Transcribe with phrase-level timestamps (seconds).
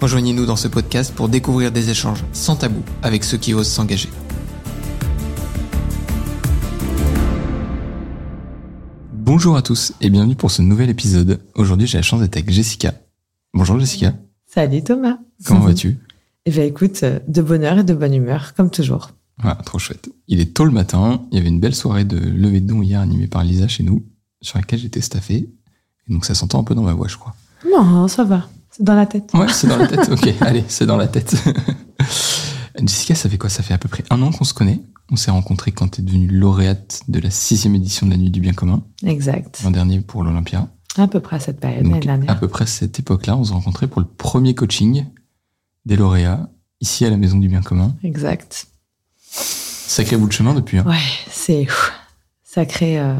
[0.00, 4.08] Rejoignez-nous dans ce podcast pour découvrir des échanges sans tabou avec ceux qui osent s'engager.
[9.12, 11.40] Bonjour à tous et bienvenue pour ce nouvel épisode.
[11.54, 12.94] Aujourd'hui, j'ai la chance d'être avec Jessica.
[13.52, 14.14] Bonjour Jessica.
[14.46, 15.18] Salut Thomas.
[15.44, 15.98] Comment vas-tu?
[16.46, 19.10] Eh bien écoute, euh, de bonne heure et de bonne humeur, comme toujours.
[19.42, 20.08] Ah, trop chouette.
[20.28, 22.80] Il est tôt le matin, il y avait une belle soirée de levée de dons
[22.80, 24.06] hier animée par Lisa chez nous,
[24.40, 25.50] sur laquelle j'étais staffé.
[26.08, 27.34] Et donc ça s'entend un peu dans ma voix, je crois.
[27.70, 28.48] Non, ça va.
[28.70, 29.30] C'est dans la tête.
[29.34, 30.08] Ouais, c'est dans la tête.
[30.10, 31.34] Ok, allez, c'est dans la tête.
[32.78, 33.50] Jessica, ça fait quoi?
[33.50, 34.80] Ça fait à peu près un an qu'on se connaît.
[35.10, 38.30] On s'est rencontrés quand tu es devenue lauréate de la sixième édition de la Nuit
[38.30, 38.82] du Bien Commun.
[39.04, 39.60] Exact.
[39.64, 40.68] L'an dernier pour l'Olympia.
[40.96, 42.40] À peu près à cette période, l'année Donc, à dernière.
[42.40, 45.04] peu près cette époque-là, on s'est rencontrés pour le premier coaching
[45.84, 46.48] des lauréats,
[46.80, 47.94] ici à la Maison du Bien Commun.
[48.04, 48.66] Exact.
[49.32, 50.78] Sacré bout de chemin depuis.
[50.78, 50.84] hein.
[50.86, 50.96] Ouais,
[51.30, 51.66] c'est
[52.44, 53.14] sacré, euh,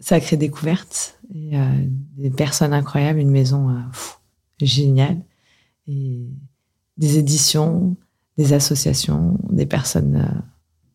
[0.00, 1.18] sacrée découverte.
[1.34, 1.68] Et, euh,
[2.16, 3.74] des personnes incroyables, une maison euh,
[4.58, 5.20] pff, géniale.
[5.86, 6.26] Et
[6.96, 7.96] des éditions,
[8.38, 10.40] des associations, des personnes, euh,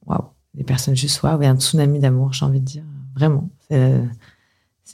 [0.05, 2.83] waouh, des personnes juste waouh, et un tsunami d'amour, j'ai envie de dire.
[3.15, 3.49] Vraiment.
[3.69, 4.05] C'est euh,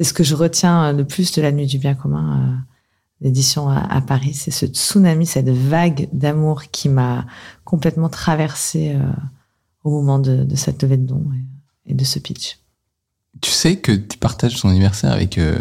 [0.02, 2.58] ce que je retiens le plus de la Nuit du Bien commun, euh,
[3.22, 4.34] l'édition à, Paris.
[4.34, 7.26] C'est ce tsunami, cette vague d'amour qui m'a
[7.64, 9.12] complètement traversée euh,
[9.84, 12.60] au moment de, cette levée de dons et, et de ce pitch.
[13.42, 15.60] Tu sais que tu partages ton anniversaire avec euh,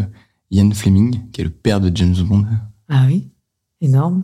[0.51, 2.47] Ian Fleming, qui est le père de James Bond?
[2.89, 3.29] Ah oui,
[3.81, 4.23] énorme.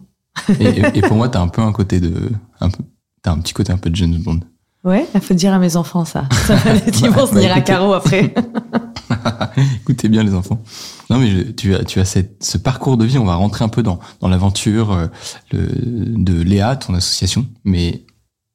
[0.61, 2.30] Et, et- et pour moi, t'as un peu un côté de,
[2.61, 2.83] un peu,
[3.22, 4.41] t'as un petit côté un peu de James Bond.
[4.83, 6.27] Ouais, il faut dire à mes enfants ça.
[6.47, 6.75] Ça va,
[7.11, 8.33] vont se bah, dire à carreau après.
[9.83, 10.62] Écoutez bien les enfants.
[11.11, 13.18] Non mais je- tu as, tu as cette, ce parcours de vie.
[13.18, 15.06] On va rentrer un peu dans, dans l'aventure euh,
[15.52, 17.46] de Léa, ton association.
[17.64, 18.05] Mais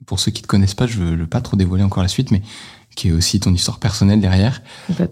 [0.07, 2.41] pour ceux qui te connaissent pas, je veux, pas trop dévoiler encore la suite, mais
[2.95, 4.61] qui est aussi ton histoire personnelle derrière,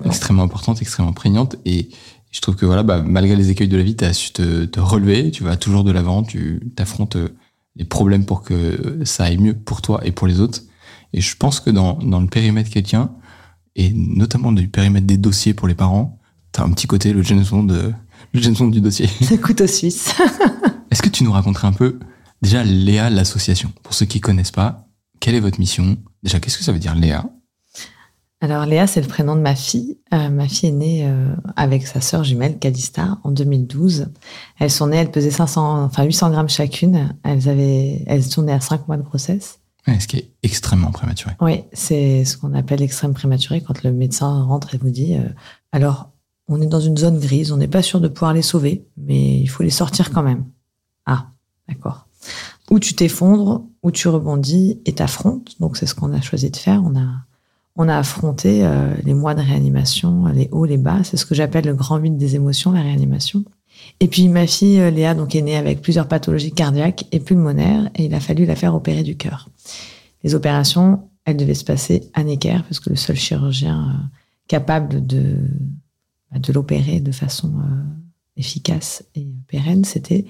[0.05, 1.57] extrêmement importante, extrêmement prégnante.
[1.65, 1.89] Et
[2.33, 4.65] je trouve que voilà, bah, malgré les écueils de la vie, tu as su te,
[4.65, 5.29] te relever.
[5.31, 6.23] Tu vas toujours de l'avant.
[6.23, 7.29] Tu t'affrontes euh,
[7.75, 10.61] les problèmes pour que ça aille mieux pour toi et pour les autres.
[11.13, 13.11] Et je pense que dans, dans le périmètre chrétien,
[13.75, 16.19] et notamment du périmètre des dossiers pour les parents,
[16.51, 19.07] t'as un petit côté le James Bond, le James Bond du dossier.
[19.31, 20.15] Le couteau suisse.
[20.91, 21.99] Est-ce que tu nous raconterais un peu,
[22.41, 23.71] déjà, Léa, l'association?
[23.83, 24.87] Pour ceux qui connaissent pas,
[25.19, 25.97] quelle est votre mission?
[26.23, 27.25] Déjà, qu'est-ce que ça veut dire Léa?
[28.43, 29.99] Alors Léa, c'est le prénom de ma fille.
[30.13, 34.07] Euh, ma fille est née euh, avec sa sœur jumelle Calista en 2012.
[34.59, 37.15] Elles sont nées, elles pesaient 500, enfin 800 grammes chacune.
[37.23, 39.61] Elles avaient, elles sont nées à 5 mois de grossesse.
[39.87, 41.31] Ouais, Ce qui est extrêmement prématuré.
[41.39, 45.23] Oui, c'est ce qu'on appelle l'extrême prématuré quand le médecin rentre et vous dit euh,
[45.71, 46.09] alors
[46.49, 49.39] on est dans une zone grise, on n'est pas sûr de pouvoir les sauver, mais
[49.39, 50.43] il faut les sortir quand même.
[51.05, 51.27] Ah,
[51.69, 52.09] d'accord.
[52.71, 55.55] Ou tu t'effondres, ou tu rebondis et t'affrontes.
[55.61, 56.83] Donc c'est ce qu'on a choisi de faire.
[56.83, 57.07] On a
[57.75, 61.03] on a affronté euh, les mois de réanimation, les hauts, les bas.
[61.03, 63.43] C'est ce que j'appelle le grand vide des émotions, la réanimation.
[63.99, 67.89] Et puis ma fille euh, Léa donc est née avec plusieurs pathologies cardiaques et pulmonaires,
[67.95, 69.49] et il a fallu la faire opérer du cœur.
[70.23, 74.17] Les opérations, elles devaient se passer à Necker, parce que le seul chirurgien euh,
[74.47, 75.37] capable de,
[76.31, 77.53] bah, de l'opérer de façon
[78.35, 80.25] efficace et pérenne, c'était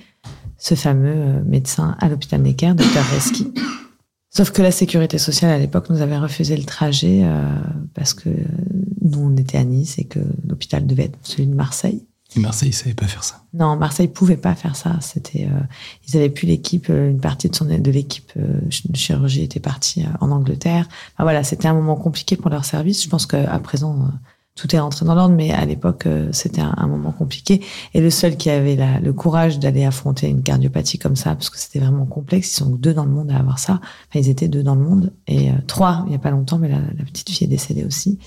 [0.57, 3.51] ce fameux médecin à l'hôpital Necker, docteur Reski.
[4.35, 7.47] Sauf que la sécurité sociale à l'époque nous avait refusé le trajet euh,
[7.93, 8.29] parce que
[9.01, 12.03] nous on était à Nice et que l'hôpital devait être celui de Marseille.
[12.35, 13.43] Et Marseille, ils savaient pas faire ça.
[13.53, 14.97] Non, Marseille pouvait pas faire ça.
[15.01, 15.59] C'était, euh,
[16.07, 19.59] ils avaient plus l'équipe, euh, une partie de son de l'équipe euh, de chirurgie était
[19.59, 20.87] partie en Angleterre.
[21.13, 23.03] Enfin, voilà, c'était un moment compliqué pour leur service.
[23.03, 24.09] Je pense qu'à présent
[24.55, 27.61] tout est rentré dans l'ordre, mais à l'époque euh, c'était un, moment compliqué.
[27.93, 31.49] Et le seul qui avait la- le courage d'aller affronter une cardiopathie comme ça, parce
[31.49, 33.79] que c'était vraiment complexe, ils sont deux dans le monde à avoir ça.
[34.09, 36.59] Enfin, ils étaient deux dans le monde et euh, trois il y a pas longtemps,
[36.59, 38.19] mais la, la petite fille est décédée aussi.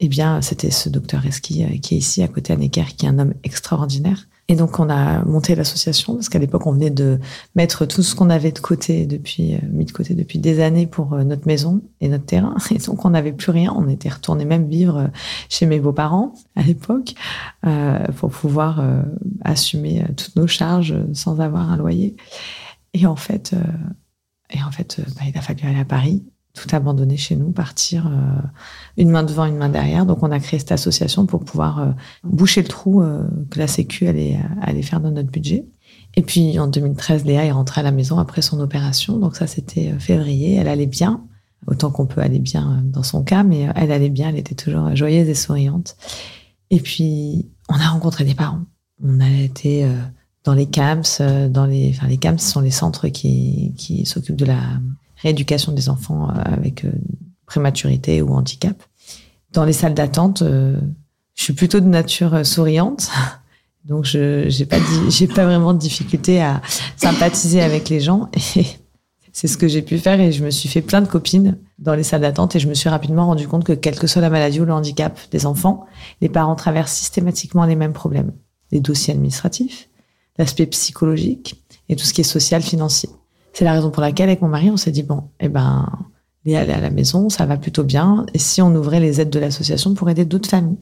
[0.00, 3.06] Eh bien, c'était ce docteur Reski euh, qui est ici à côté à Necker, qui
[3.06, 4.26] est un homme extraordinaire.
[4.50, 7.20] Et donc, on a monté l'association parce qu'à l'époque, on venait de
[7.54, 10.88] mettre tout ce qu'on avait de côté depuis, euh, mis de côté depuis des années
[10.88, 12.56] pour euh, notre maison et notre terrain.
[12.72, 13.72] Et donc, on n'avait plus rien.
[13.76, 15.06] On était retourné même vivre euh,
[15.48, 17.14] chez mes beaux-parents à l'époque
[18.16, 18.82] pour pouvoir
[19.44, 22.16] assumer toutes nos charges sans avoir un loyer.
[22.92, 23.54] Et en fait,
[24.50, 26.24] et en fait, bah, il a fallu aller à Paris
[26.54, 28.40] tout abandonner chez nous, partir euh,
[28.96, 30.04] une main devant, une main derrière.
[30.04, 31.90] Donc, on a créé cette association pour pouvoir euh,
[32.24, 35.66] boucher le trou euh, que la Sécu allait, allait faire dans notre budget.
[36.16, 39.18] Et puis en 2013, Léa est rentrée à la maison après son opération.
[39.18, 40.56] Donc ça, c'était février.
[40.56, 41.24] Elle allait bien,
[41.68, 44.30] autant qu'on peut aller bien dans son cas, mais elle allait bien.
[44.30, 45.96] Elle était toujours joyeuse et souriante.
[46.70, 48.62] Et puis, on a rencontré des parents.
[49.04, 49.88] On a été
[50.42, 54.46] dans les CAMS, dans les, enfin les CAMS sont les centres qui, qui s'occupent de
[54.46, 54.60] la
[55.22, 56.84] rééducation des enfants avec
[57.46, 58.82] prématurité ou handicap.
[59.52, 63.10] Dans les salles d'attente, je suis plutôt de nature souriante.
[63.84, 64.76] Donc, je j'ai pas
[65.08, 66.60] j'ai pas vraiment de difficulté à
[66.96, 68.28] sympathiser avec les gens.
[68.56, 68.66] Et
[69.32, 71.94] c'est ce que j'ai pu faire et je me suis fait plein de copines dans
[71.94, 74.30] les salles d'attente et je me suis rapidement rendu compte que quelle que soit la
[74.30, 75.86] maladie ou le handicap des enfants,
[76.20, 78.32] les parents traversent systématiquement les mêmes problèmes.
[78.72, 79.88] Les dossiers administratifs,
[80.36, 83.08] l'aspect psychologique et tout ce qui est social, financier.
[83.52, 85.88] C'est la raison pour laquelle avec mon mari, on s'est dit bon, eh ben,
[86.44, 88.26] Léa est à la maison, ça va plutôt bien.
[88.32, 90.78] Et si on ouvrait les aides de l'association pour aider d'autres familles?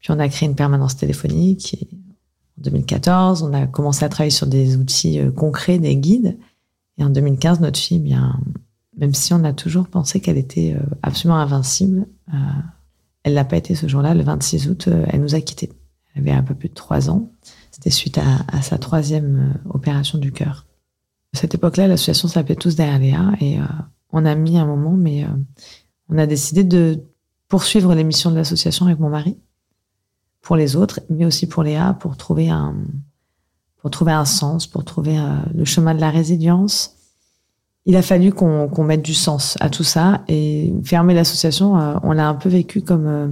[0.00, 1.76] Puis on a créé une permanence téléphonique.
[2.58, 6.38] En 2014, on a commencé à travailler sur des outils euh, concrets, des guides.
[6.98, 8.38] Et en 2015, notre fille, bien,
[8.96, 12.36] même si on a toujours pensé qu'elle était euh, absolument invincible, euh,
[13.22, 14.14] elle l'a pas été ce jour-là.
[14.14, 15.72] Le 26 août, elle nous a quittés.
[16.14, 17.30] Elle avait un peu plus de trois ans.
[17.70, 20.66] C'était suite à, sa troisième opération du cœur.
[21.38, 23.58] À cette époque-là, l'association s'appelait Tous derrière Léa et
[24.12, 25.24] on a mis un moment, mais
[26.08, 27.00] on a décidé de
[27.46, 29.36] poursuivre les missions de l'association avec mon mari
[30.42, 32.74] pour les autres, mais aussi pour Léa, pour trouver un,
[33.78, 36.94] pour trouver un sens, pour trouver euh, le chemin de la résilience.
[37.86, 42.12] Il a fallu qu'on mette du sens à tout ça et fermer l'association, euh, on
[42.12, 43.28] l'a un peu vécu comme euh,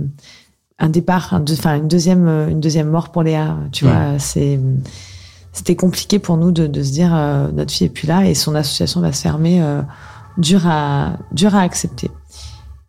[0.79, 3.56] un départ, enfin une deuxième, une deuxième mort pour Léa.
[3.73, 4.61] Tu vois, c'est
[5.56, 7.11] c'était compliqué pour nous de, de se dire
[7.53, 9.61] notre fille est plus là et son association va se fermer,
[10.38, 12.11] dur à dur à accepter.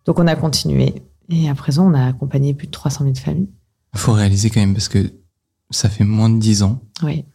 [0.06, 3.50] Donc on a continué et à présent on a accompagné plus de 300 000 familles.
[3.94, 5.12] Il faut réaliser quand même parce que
[5.72, 6.82] ça fait moins de 10 ans.
[7.04, 7.26] Oui.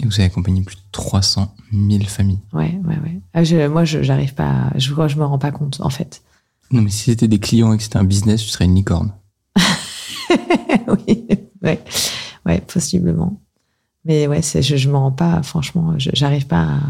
[0.00, 2.38] Et vous avez accompagné plus de 300 000 familles.
[2.52, 3.20] Ouais, ouais, ouais.
[3.34, 6.22] Ah, je, moi, je j'arrive pas, je, je me rends pas compte, en fait.
[6.70, 9.12] Non, mais si c'était des clients et que c'était un business, tu serais une licorne.
[10.88, 11.26] oui,
[11.62, 11.82] ouais,
[12.46, 13.40] ouais, possiblement.
[14.08, 16.80] Mais ouais, c'est, je, je me rends pas, franchement, j'arrive pas à,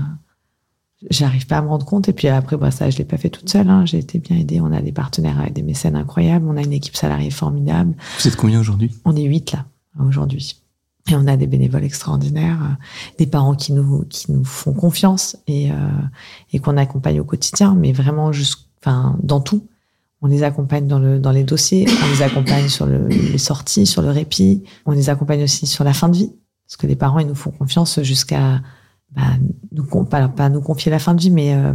[1.10, 2.08] j'arrive pas à me rendre compte.
[2.08, 3.68] Et puis après, bah, ça, je l'ai pas fait toute seule.
[3.68, 3.84] Hein.
[3.86, 4.60] J'ai été bien aidée.
[4.60, 6.46] On a des partenaires avec des mécènes incroyables.
[6.48, 7.94] On a une équipe salariée formidable.
[8.20, 8.94] Vous êtes combien aujourd'hui?
[9.04, 9.66] On est huit là
[10.00, 10.62] aujourd'hui.
[11.10, 12.84] Et on a des bénévoles extraordinaires, euh,
[13.18, 15.74] des parents qui nous qui nous font confiance et euh,
[16.52, 18.30] et qu'on accompagne au quotidien, mais vraiment
[18.82, 19.66] enfin dans tout.
[20.20, 23.86] On les accompagne dans le dans les dossiers, on les accompagne sur le, les sorties,
[23.86, 26.32] sur le répit, on les accompagne aussi sur la fin de vie,
[26.68, 28.60] parce que les parents ils nous font confiance jusqu'à
[29.16, 29.22] bah,
[29.72, 31.72] nous, pas, pas, nous confier la fin de vie, mais euh,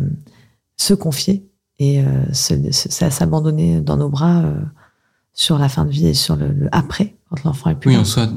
[0.78, 1.50] se confier
[1.80, 4.62] et euh, s'abandonner dans nos bras euh,
[5.34, 8.06] sur la fin de vie et sur le, après, quand l'enfant est plus Oui, en
[8.06, 8.30] soi,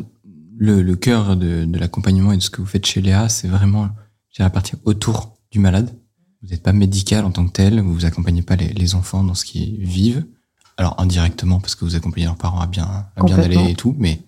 [0.56, 3.48] le, le cœur de, de l'accompagnement et de ce que vous faites chez Léa, c'est
[3.48, 3.90] vraiment,
[4.38, 5.90] à partir autour du malade.
[6.42, 9.22] Vous n'êtes pas médical en tant que tel, vous vous accompagnez pas les, les enfants
[9.22, 10.24] dans ce qu'ils vivent.
[10.78, 13.94] Alors indirectement, parce que vous accompagnez leurs parents à bien, à bien aller et tout,
[13.98, 14.22] mais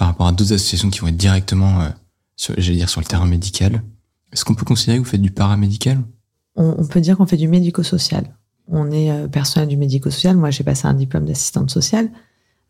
[0.00, 1.90] par rapport à d'autres associations qui vont être directement
[2.38, 3.82] j'allais dire sur le terrain médical.
[4.32, 6.02] Est-ce qu'on peut considérer que vous faites du paramédical?
[6.56, 8.24] On, peut dire qu'on fait du médico-social.
[8.66, 10.36] On est euh, personnel du médico-social.
[10.36, 12.10] Moi, j'ai passé un diplôme d'assistante sociale.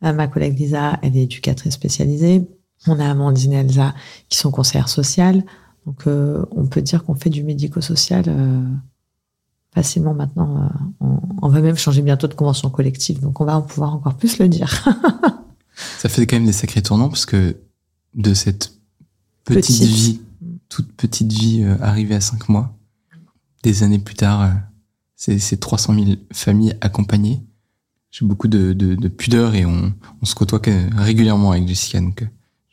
[0.05, 2.49] Euh, ma collègue Lisa, elle est éducatrice spécialisée.
[2.89, 3.95] On a Amandine et Elsa
[4.29, 5.45] qui sont conseillères sociales.
[5.87, 8.25] Donc, euh, on peut dire qu'on fait du médico-social
[9.73, 10.69] facilement maintenant.
[11.01, 14.17] On, on, va même changer bientôt de convention collective, donc on va en pouvoir encore
[14.17, 14.85] plus le dire.
[16.01, 17.59] Ça fait quand même des sacrés tournants parce que
[18.15, 18.73] de cette
[19.45, 20.23] petite, vie,
[20.71, 22.75] toute petite vie euh, arrivée à cinq mois.
[23.65, 24.49] Des années plus tard, euh,
[25.15, 27.43] c'est 300 000 familles accompagnées.
[28.11, 29.93] J'ai beaucoup de, de, pudeur et on,
[30.23, 30.63] on se côtoie
[30.97, 32.01] régulièrement avec Jessica.
[32.01, 32.27] Donc, euh,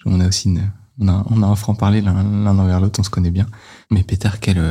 [0.05, 3.10] on a aussi une, on a, on a un franc-parler l'un envers l'autre, on se
[3.10, 3.48] connaît bien.
[3.91, 4.63] Mais Peter, quel,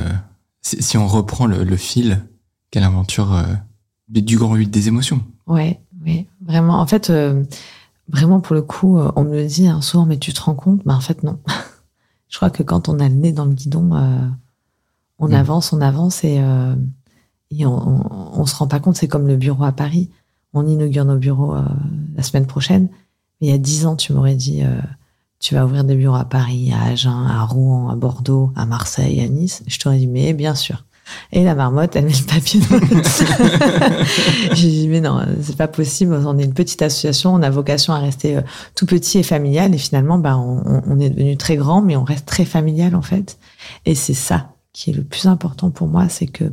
[0.62, 2.24] si on reprend le, fil,
[2.70, 3.38] quelle aventure
[4.08, 5.22] du grand huit des émotions.
[5.46, 6.80] Ouais, oui, vraiment.
[6.80, 7.12] En fait,
[8.08, 10.84] vraiment pour le coup, on me le dit un soir, mais tu te rends compte?
[10.86, 11.38] Mais en fait, non.
[12.28, 14.28] je crois que quand on a le nez dans le guidon, euh,
[15.18, 15.34] on mm.
[15.34, 16.74] avance, on avance et, euh,
[17.50, 18.96] et on, on, se rend pas compte.
[18.96, 20.10] C'est comme le bureau à Paris.
[20.52, 21.62] On inaugure nos bureaux euh,
[22.14, 22.88] la semaine prochaine.
[23.40, 24.62] Mais il y a dix ans, tu m'aurais dit,
[25.40, 29.20] tu vas ouvrir des bureaux à Paris, à Agen, à Rouen, à Bordeaux, à Marseille,
[29.20, 29.62] à Nice.
[29.66, 30.86] Je t'aurais dit, mais bien sûr.
[31.32, 32.86] Et la marmotte, elle met le papier dans le...
[34.54, 36.14] J'ai dit, mais non, c'est pas possible.
[36.14, 38.42] On est une petite association, on a vocation à rester euh,
[38.74, 39.74] tout petit et familial.
[39.74, 43.02] Et finalement, bah, on, on est devenu très grand, mais on reste très familial, en
[43.02, 43.38] fait.
[43.84, 46.52] Et c'est ça qui est le plus important pour moi, c'est que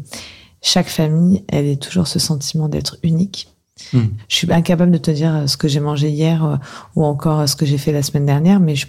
[0.61, 3.49] chaque famille, elle est toujours ce sentiment d'être unique.
[3.91, 4.05] Hmm.
[4.29, 6.55] Je suis incapable de te dire ce que j'ai mangé hier euh,
[6.95, 8.87] ou encore ce que j'ai fait la semaine dernière, mais je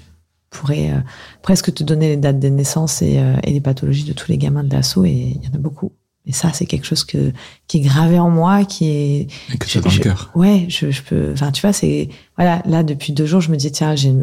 [0.58, 1.00] pourrais euh,
[1.42, 4.38] presque te donner les dates des naissances et, euh, et les pathologies de tous les
[4.38, 5.92] gamins de l'assaut, et il y en a beaucoup.
[6.26, 7.32] Et ça, c'est quelque chose que,
[7.66, 9.26] qui est gravé en moi, qui est.
[9.52, 10.30] Et que tu as dans le cœur.
[10.34, 11.32] Ouais, je, je peux.
[11.32, 12.08] Enfin, tu vois, c'est.
[12.38, 14.14] Voilà, là, depuis deux jours, je me dis, tiens, j'ai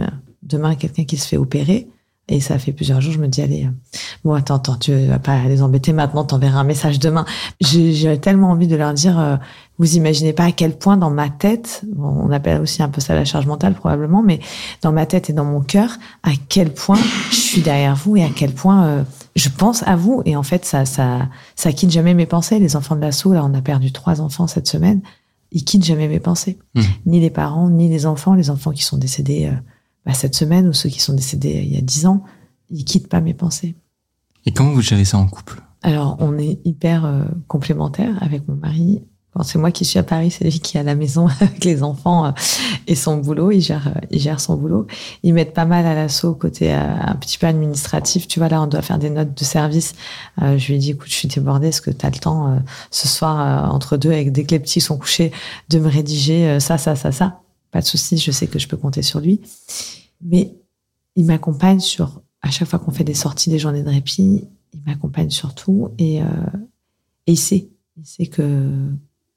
[0.41, 1.87] demain quelqu'un qui se fait opérer.
[2.31, 5.19] Et ça fait plusieurs jours, je me dis, allez, euh, bon, attends, attends, tu vas
[5.19, 7.25] pas les embêter maintenant, t'enverras un message demain.
[7.59, 9.35] J'ai tellement envie de leur dire, euh,
[9.77, 13.15] vous imaginez pas à quel point dans ma tête, on appelle aussi un peu ça
[13.15, 14.39] la charge mentale probablement, mais
[14.81, 16.99] dans ma tête et dans mon cœur, à quel point
[17.31, 19.03] je suis derrière vous et à quel point euh,
[19.35, 20.21] je pense à vous.
[20.23, 22.59] Et en fait, ça, ça, ça quitte jamais mes pensées.
[22.59, 25.01] Les enfants de l'assaut, là, on a perdu trois enfants cette semaine.
[25.51, 26.57] Ils quittent jamais mes pensées.
[26.75, 26.83] Mhm.
[27.07, 28.35] Ni les parents, ni les enfants.
[28.35, 29.55] Les enfants qui sont décédés euh,
[30.05, 32.23] bah, cette semaine ou ceux qui sont décédés euh, il y a dix ans,
[32.69, 33.75] ils quittent pas mes pensées.
[34.45, 35.61] Et comment vous gérez ça en couple?
[35.83, 39.01] Alors, on est hyper euh, complémentaires avec mon mari.
[39.33, 41.63] Quand c'est moi qui suis à Paris, c'est lui qui est à la maison avec
[41.63, 42.31] les enfants euh,
[42.87, 43.51] et son boulot.
[43.51, 44.87] Il gère, euh, il gère son boulot.
[45.23, 48.27] Ils mettent pas mal à l'assaut côté euh, un petit peu administratif.
[48.27, 49.93] Tu vois, là, on doit faire des notes de service.
[50.37, 51.69] Je lui ai dit, écoute, je suis débordée.
[51.69, 54.81] Est-ce que tu as le temps ce soir, entre deux, avec dès que les petits
[54.81, 55.31] sont couchés,
[55.69, 58.77] de me rédiger ça, ça, ça, ça Pas de souci, je sais que je peux
[58.77, 59.41] compter sur lui.
[60.21, 60.55] Mais
[61.15, 64.81] il m'accompagne sur, à chaque fois qu'on fait des sorties, des journées de répit, il
[64.85, 66.25] m'accompagne sur tout et, euh,
[67.27, 68.69] et il sait, il sait que,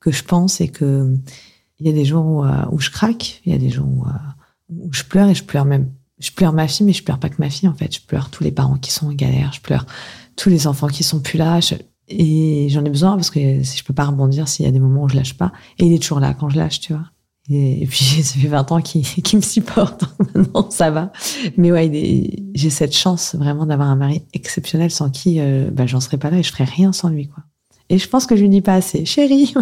[0.00, 1.16] que je pense et que
[1.80, 3.88] il y a des jours où, euh, où je craque, il y a des jours
[3.88, 4.12] où, euh,
[4.68, 7.28] où je pleure et je pleure même, je pleure ma fille, mais je pleure pas
[7.28, 9.60] que ma fille en fait, je pleure tous les parents qui sont en galère, je
[9.60, 9.86] pleure
[10.36, 11.58] tous les enfants qui sont plus là,
[12.08, 14.78] et j'en ai besoin parce que si je peux pas rebondir s'il y a des
[14.78, 17.10] moments où je lâche pas, et il est toujours là quand je lâche, tu vois.
[17.50, 21.12] Et, puis ça fait 20 ans qu'il qu'il me supporte, maintenant ça va.
[21.56, 21.90] Mais ouais,
[22.54, 26.30] j'ai cette chance vraiment d'avoir un mari exceptionnel sans qui euh, bah, j'en serais pas
[26.30, 27.44] là et je ferais rien sans lui, quoi.
[27.90, 29.52] Et je pense que je lui dis pas assez, chérie.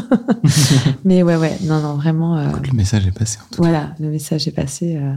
[1.05, 2.37] Mais ouais, ouais, non, non, vraiment.
[2.39, 3.39] euh, Écoute, Le message est passé.
[3.41, 3.69] En tout cas.
[3.69, 4.97] voilà, le message est passé.
[4.97, 5.15] euh,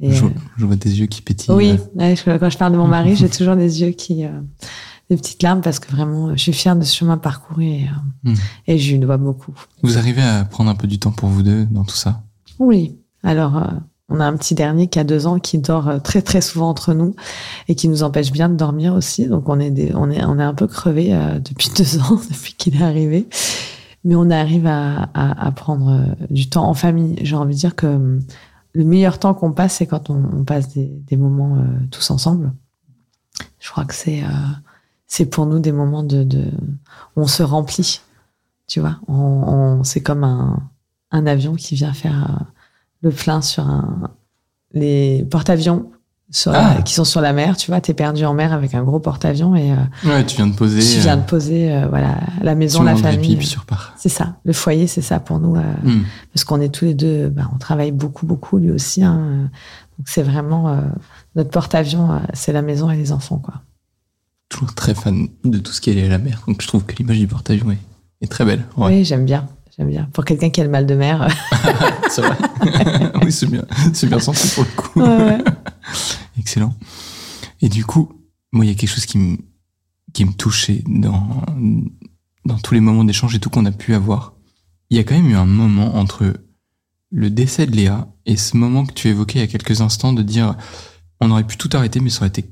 [0.00, 0.28] et, je, euh,
[0.58, 1.54] je vois des yeux qui pétillent.
[1.54, 4.24] oui, Euh, ouais, je- quand je parle de mon mari, j'ai toujours des yeux qui,
[4.24, 4.30] euh,
[5.10, 8.30] des petites larmes parce que vraiment, je suis fière de ce chemin parcouru et, euh,
[8.30, 8.34] Hmm.
[8.66, 9.54] et je lui dois beaucoup.
[9.82, 12.22] Vous arrivez à prendre un peu du temps pour vous deux dans tout ça?
[12.58, 12.96] Oui.
[13.22, 13.66] Alors, euh,
[14.08, 16.68] on a un petit dernier qui a deux ans qui dort euh, très très souvent
[16.68, 17.14] entre nous
[17.68, 19.26] et qui nous empêche bien de dormir aussi.
[19.28, 21.10] Donc on est des, on est on est un peu crevé
[21.44, 23.28] depuis deux ans depuis qu'il est arrivé,
[24.04, 27.16] mais on arrive à, à, à prendre euh, du temps en famille.
[27.22, 28.20] J'ai envie de dire que
[28.72, 32.10] le meilleur temps qu'on passe, c'est quand on, on passe des, des moments euh, tous
[32.10, 32.52] ensemble.
[33.58, 34.26] Je crois que c'est euh,
[35.06, 36.44] c'est pour nous des moments de, de
[37.16, 38.00] on se remplit.
[38.66, 40.58] Tu vois, on, on- c'est comme un,
[41.12, 42.44] un avion qui vient faire euh,
[43.02, 44.10] le plein sur un,
[44.72, 45.90] les porte-avions
[46.32, 46.82] sur la- Ah.
[46.82, 47.56] qui sont sur la mer.
[47.56, 50.48] Tu vois, t'es perdu en mer avec un gros porte-avions et euh, Ouais, tu viens
[50.48, 50.80] de poser.
[50.80, 53.36] tu viens euh, de poser euh, voilà la maison, la famille.
[53.36, 53.94] puis tu repars.
[53.96, 56.02] C'est ça, le foyer, c'est ça pour nous, euh, Hmm.
[56.34, 59.04] parce qu'on est tous les deux, bah, on travaille beaucoup, beaucoup, lui aussi.
[59.04, 59.42] hein, euh,
[59.98, 60.80] donc c'est vraiment euh,
[61.36, 63.62] notre porte-avions, euh, c'est la maison et les enfants, quoi.
[64.48, 66.42] Toujours très fan de tout ce qui est lié à la mer.
[66.46, 67.78] Donc je trouve que l'image du porte-avions est,
[68.20, 68.64] est très belle.
[68.76, 70.08] Ouais, Oui, j'aime bien, j'aime bien.
[70.12, 71.26] Pour quelqu'un qui a le mal de mer,
[72.10, 72.36] c'est vrai.
[73.24, 73.64] oui, c'est bien.
[73.92, 75.00] C'est bien senti pour le coup.
[75.00, 75.44] ouais, ouais.
[76.38, 76.74] Excellent.
[77.60, 78.12] Et du coup,
[78.52, 79.36] moi, il y a quelque chose qui me,
[80.12, 81.42] qui me touchait dans,
[82.44, 84.34] dans tous les moments d'échange et tout qu'on a pu avoir.
[84.90, 86.34] Il y a quand même eu un moment entre
[87.10, 90.12] le décès de Léa et ce moment que tu évoquais il y a quelques instants
[90.12, 90.54] de dire
[91.20, 92.44] on aurait pu tout arrêter, mais ça aurait été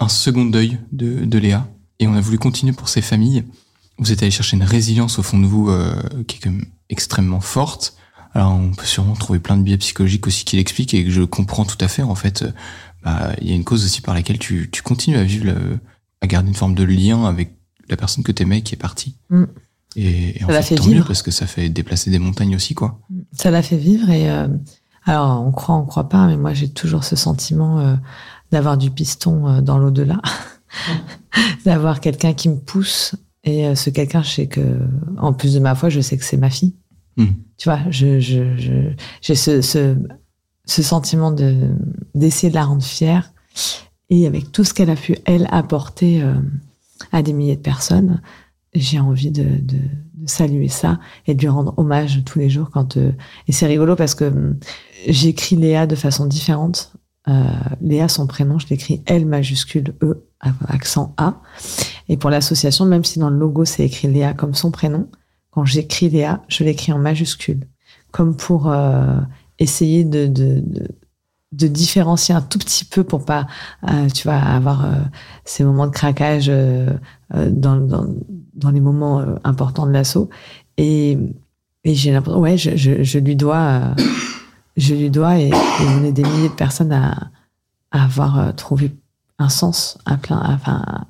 [0.00, 1.68] un second deuil de, de Léa.
[1.98, 3.44] Et on a voulu continuer pour ses familles.
[3.98, 5.94] Vous êtes allé chercher une résilience au fond de vous euh,
[6.26, 7.96] qui est quand même extrêmement forte.
[8.32, 11.22] Alors on peut sûrement trouver plein de biais psychologiques aussi qui l'expliquent et que je
[11.22, 12.02] comprends tout à fait.
[12.02, 12.44] En fait,
[13.04, 15.52] bah, il y a une cause aussi par laquelle tu, tu continues à vivre,
[16.20, 17.54] à garder une forme de lien avec
[17.88, 19.16] la personne que t'aimais qui est partie.
[19.28, 19.44] Mm.
[19.96, 21.06] Et, et en Ça l'a fait, fait tant mieux vivre.
[21.06, 23.00] parce que ça fait déplacer des montagnes aussi, quoi.
[23.32, 24.48] Ça l'a fait vivre et euh,
[25.04, 27.96] alors on croit, on croit pas, mais moi j'ai toujours ce sentiment euh,
[28.52, 30.20] d'avoir du piston euh, dans l'au-delà,
[31.64, 33.14] d'avoir quelqu'un qui me pousse
[33.44, 34.60] et euh, ce quelqu'un, je sais que
[35.18, 36.74] en plus de ma foi, je sais que c'est ma fille.
[37.16, 37.26] Mm.
[37.56, 38.92] Tu vois, je je je-
[39.22, 39.96] j'ai ce, ce
[40.66, 41.70] ce sentiment de
[42.14, 43.32] d'essayer de la rendre fière
[44.10, 46.34] et avec tout ce qu'elle a pu elle apporter euh,
[47.12, 48.20] à des milliers de personnes,
[48.74, 49.78] j'ai envie de, de,
[50.14, 53.10] de saluer ça et de lui rendre hommage tous les jours quand euh,
[53.48, 54.58] et c'est rigolo parce que hum,
[55.08, 56.92] j'écris Léa de façon différente.
[57.28, 57.42] Euh,
[57.82, 60.24] Léa, son prénom, je l'écris L majuscule E
[60.68, 61.42] accent A.
[62.08, 65.08] Et pour l'association, même si dans le logo c'est écrit Léa comme son prénom,
[65.50, 67.66] quand j'écris Léa, je l'écris en majuscule,
[68.10, 69.20] comme pour euh,
[69.58, 70.88] essayer de, de, de,
[71.52, 73.46] de différencier un tout petit peu pour pas,
[73.88, 74.88] euh, tu vois, avoir
[75.44, 76.50] ces moments de craquage
[77.30, 78.06] dans, dans,
[78.54, 80.30] dans les moments importants de l'assaut.
[80.78, 81.18] Et,
[81.84, 83.94] et j'ai l'impression, ouais, je, je, je lui dois,
[84.80, 85.52] je lui dois, et, et
[85.86, 87.30] on est des milliers de personnes à,
[87.90, 88.92] à avoir euh, trouvé
[89.38, 91.06] un sens à plein, enfin,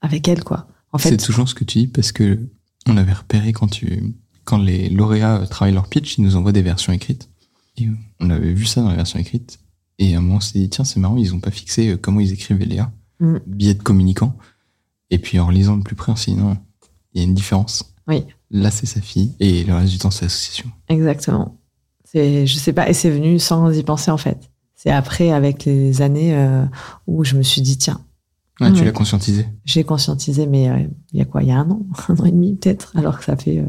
[0.00, 0.68] avec elle, quoi.
[0.92, 2.38] En C'est toujours ce que tu dis parce que
[2.86, 4.14] on avait repéré quand tu,
[4.44, 7.28] quand les lauréats euh, travaillent leur pitch, ils nous envoient des versions écrites.
[7.76, 7.88] Et
[8.20, 9.58] on avait vu ça dans les versions écrites.
[9.98, 11.96] Et à un moment, on s'est dit, tiens, c'est marrant, ils ont pas fixé euh,
[11.96, 12.92] comment ils écrivaient Léa.
[13.20, 13.36] Mm.
[13.46, 14.36] Billet de communicant.
[15.10, 16.56] Et puis en lisant de plus près, on s'est dit, non,
[17.12, 17.94] il y a une différence.
[18.06, 18.24] Oui.
[18.50, 19.34] Là, c'est sa fille.
[19.40, 20.70] Et le reste du temps, c'est l'association.
[20.88, 21.58] exactement.
[22.14, 24.38] C'est, je sais pas, et c'est venu sans y penser, en fait.
[24.76, 26.64] C'est après, avec les années, euh,
[27.06, 28.00] où je me suis dit, tiens,
[28.60, 29.46] Ouais, tu l'as conscientisé.
[29.64, 30.78] j'ai conscientisé, mais euh,
[31.12, 33.18] il y a quoi Il y a un an, un an et demi peut-être, alors
[33.18, 33.66] que ça fait euh,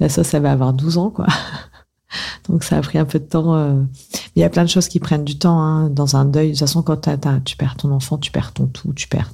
[0.00, 1.26] la sauce, ça va avoir 12 ans, quoi.
[2.48, 3.54] Donc ça a pris un peu de temps.
[3.54, 3.74] euh.
[3.74, 3.88] Mais
[4.36, 6.48] il y a plein de choses qui prennent du temps hein, dans un deuil.
[6.48, 9.08] De toute façon, quand t'as- t'as- tu perds ton enfant, tu perds ton tout, tu
[9.08, 9.32] perds.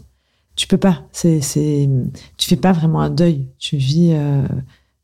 [0.56, 1.02] Tu peux pas.
[1.12, 1.88] C'est, c'est,
[2.36, 3.48] tu fais pas vraiment un deuil.
[3.58, 4.46] Tu vis, euh,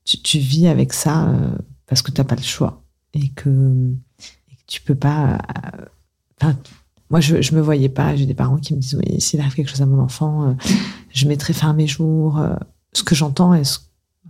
[0.05, 1.51] tu, tu vis avec ça euh,
[1.87, 2.83] parce que t'as pas le choix
[3.15, 3.49] et que,
[4.51, 5.35] et que tu peux pas.
[5.35, 5.85] euh,
[6.41, 6.57] enfin,
[7.11, 8.15] moi, je, je me voyais pas.
[8.17, 10.53] J'ai des parents qui me disent oui, s'il arrive quelque chose à mon enfant, euh,
[11.13, 12.39] je mettrai fin à mes jours.
[12.39, 12.55] euh,
[12.93, 13.79] ce que j'entends et ce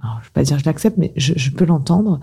[0.03, 2.21] alors, je vais pas dire je l'accepte, mais je, je peux l'entendre,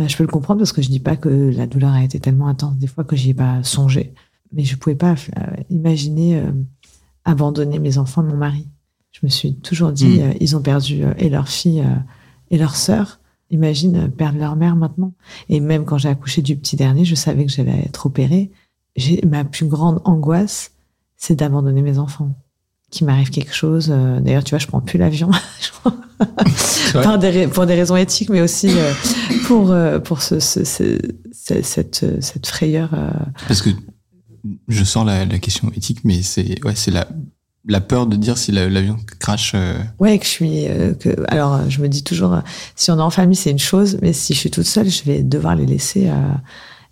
[0.00, 2.18] euh, je peux le comprendre parce que je dis pas que la douleur a été
[2.18, 4.12] tellement intense des fois que j'y ai pas songé.
[4.52, 6.50] Mais je pouvais pas euh, imaginer euh,
[7.24, 8.66] abandonner mes enfants, mon mari.
[9.12, 10.34] Je me suis toujours dit, Mm.
[10.40, 11.84] ils ont perdu et leur fille
[12.50, 13.20] et leur sœur.
[13.52, 15.12] Imagine euh, perdre leur mère maintenant.
[15.48, 18.50] Et même quand j'ai accouché du petit dernier, je savais que j'allais être opérée.
[18.96, 20.72] J'ai ma plus grande angoisse,
[21.16, 22.34] c'est d'abandonner mes enfants.
[22.90, 23.88] Qu'il m'arrive quelque chose.
[23.90, 25.30] euh, D'ailleurs, tu vois, je prends plus l'avion.
[27.20, 28.92] Des pour des raisons éthiques, mais aussi euh,
[29.46, 30.98] pour, euh, pour ce, ce- ce-
[31.32, 32.90] ce- cette, cette frayeur.
[32.94, 33.10] euh,
[33.48, 33.70] Parce que
[34.68, 37.08] je sors la, la question éthique, mais c'est ouais, c'est la,
[37.64, 39.52] la peur de dire si la- l'avion crash.
[39.54, 40.66] euh, Ouais, que je suis.
[40.66, 42.40] euh, que, alors, je me dis toujours, euh,
[42.76, 45.04] si on est en famille, c'est une chose, mais si je suis toute seule, je
[45.04, 46.08] vais devoir les laisser.
[46.08, 46.32] euh,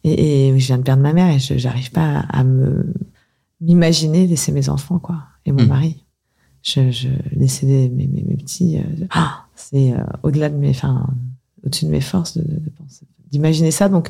[0.05, 2.95] et, et je viens de perdre ma mère et je j'arrive pas à me
[3.61, 5.69] m'imaginer laisser mes enfants, quoi, et mon Mm.
[5.69, 6.05] mari.
[6.63, 8.79] Je, je laisser des- mes, mes, mes petits.
[8.79, 11.07] euh, ah, c'est euh, au-delà de mes, enfin,
[11.67, 13.89] au-dessus de mes forces de, de- de penser- d'imaginer ça.
[13.89, 14.09] Donc,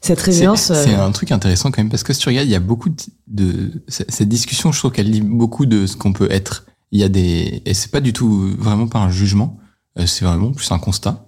[0.00, 0.72] cette résilience.
[0.72, 2.60] c'est euh, un truc intéressant quand même parce que si tu regardes, il y a
[2.60, 4.72] beaucoup de, de- cette discussion.
[4.72, 6.66] Je trouve qu'elle dit beaucoup de ce qu'on peut être.
[6.92, 9.58] Il y a des et c'est pas du tout vraiment pas un jugement.
[9.98, 11.26] euh, C'est vraiment plus un constat.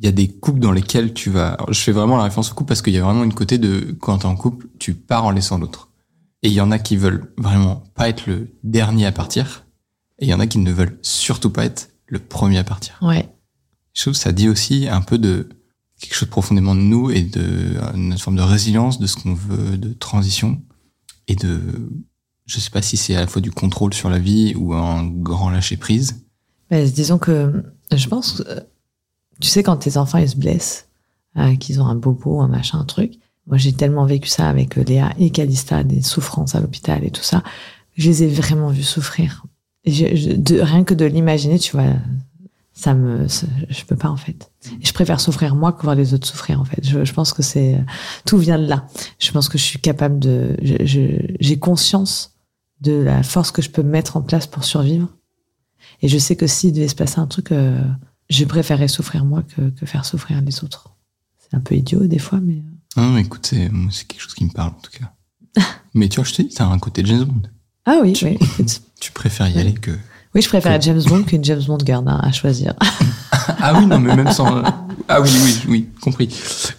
[0.00, 1.52] Il y a des couples dans lesquels tu vas.
[1.54, 3.56] alors, je fais vraiment la référence au couple parce qu'il y a vraiment une côté
[3.58, 5.88] de quand t'es en couple, tu pars en laissant l'autre.
[6.42, 9.64] Et il y en a qui veulent vraiment pas être le dernier à partir.
[10.18, 12.98] Et il y en a qui ne veulent surtout pas être le premier à partir.
[13.02, 13.28] ouais.
[13.94, 15.48] Je trouve que ça dit aussi un peu de
[16.00, 19.78] quelque chose profondément de nous et de une forme de résilience de ce qu'on veut,
[19.78, 20.60] de transition
[21.28, 21.60] et de,
[22.46, 25.04] je sais pas si c'est à la fois du contrôle sur la vie ou un
[25.04, 26.24] grand lâcher prise.
[26.70, 28.60] Mais disons que je pense, que,
[29.40, 30.88] tu sais, quand tes enfants ils se blessent,
[31.36, 33.18] euh, qu'ils ont un bobo, un machin, un truc.
[33.46, 37.10] Moi, j'ai tellement vécu ça avec euh, Léa et Calista, des souffrances à l'hôpital et
[37.10, 37.42] tout ça.
[37.96, 39.44] Je les ai vraiment vus souffrir.
[39.84, 41.92] De, rien que de l'imaginer, tu vois,
[42.76, 44.52] ça me, je peux pas en fait.
[44.82, 46.86] Je préfère souffrir moi que voir les autres souffrir en fait.
[46.86, 47.82] Je, je pense que c'est
[48.26, 48.86] tout vient de là.
[49.18, 52.34] Je pense que je suis capable de, j'ai conscience
[52.82, 55.08] de la force que je peux mettre en place pour survivre.
[56.02, 57.82] Et je sais que s'il devait se passer un truc, euh,
[58.28, 60.90] je préférerais souffrir moi que, que faire souffrir les autres.
[61.38, 62.62] C'est un peu idiot des fois, mais
[62.98, 63.70] Non, mais écoute, c'est
[64.06, 65.64] quelque chose qui me parle en tout cas.
[65.94, 67.48] mais tu vois, je te dis, t'as un côté James Bond.
[67.86, 68.36] ah oui, oui.
[68.58, 68.82] écoute.
[69.00, 69.92] Tu préfères y aller que.
[70.36, 72.74] Oui, je préfère James Bond qu'une James Bond girl hein, à choisir.
[73.58, 74.62] Ah oui, non, mais même sans.
[75.08, 76.28] Ah oui, oui, oui, compris.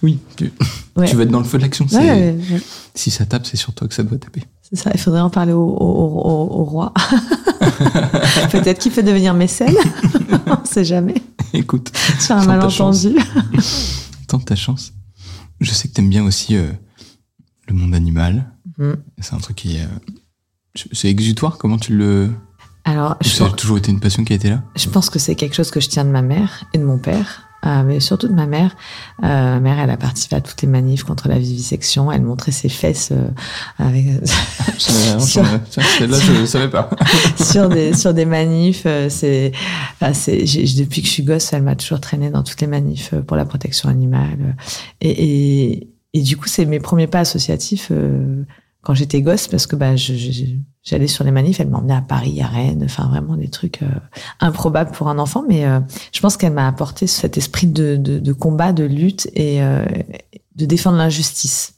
[0.02, 0.52] Oui, tu,
[0.96, 1.06] Ouais.
[1.08, 1.86] tu vas être dans le feu de l'action.
[1.92, 2.38] Ouais, ouais.
[2.94, 4.42] Si ça tape, c'est sur toi que ça doit taper.
[4.62, 4.90] C'est ça.
[4.94, 6.92] Il faudrait en parler au, au, au- au roi.
[8.50, 9.74] Peut-être qu'il peut devenir mécène.
[10.46, 11.14] On sait jamais.
[11.52, 11.90] Écoute,
[12.20, 13.16] Sur un malentendu.
[14.26, 14.92] tente ta chance.
[15.60, 16.70] Je sais que t'aimes bien aussi euh,
[17.68, 18.46] le monde animal.
[18.78, 18.96] Mhm.
[19.20, 19.82] C'est un truc qui est.
[19.82, 22.30] euh, c'est exutoire, comment tu le.
[22.88, 24.62] Alors, je Ça a pense, toujours été une passion qui a été là?
[24.76, 26.98] Je pense que c'est quelque chose que je tiens de ma mère et de mon
[26.98, 27.42] père.
[27.66, 28.76] euh, mais surtout de ma mère.
[29.24, 32.10] Euh, ma mère, elle a participé à toutes les manifs contre la vivisection.
[32.10, 33.28] Elle montrait ses fesses euh,
[33.78, 34.06] avec,
[34.78, 35.58] Sur- Là,
[36.18, 36.88] je ne savais pas.
[37.36, 38.84] sur des sur des manifs.
[38.86, 39.52] euh, C'est,
[40.00, 43.20] enfin, depuis que je suis gosse, elle m'a toujours traîné dans toutes les manifs euh,
[43.22, 44.56] pour la protection animale.
[45.00, 45.10] Et,
[45.72, 48.44] et, et du coup, c'est mes premiers pas associatifs euh,
[48.82, 51.60] quand j'étais gosse, parce que bah, j'allais sur les manifs.
[51.60, 53.88] Elle m'emmenait à Paris, à Rennes, enfin vraiment des trucs euh,
[54.40, 55.44] improbables pour un enfant.
[55.48, 55.80] Mais euh,
[56.12, 59.84] je pense qu'elle m'a apporté cet esprit de, de, de combat, de lutte et euh,
[60.54, 61.74] de défendre l'injustice.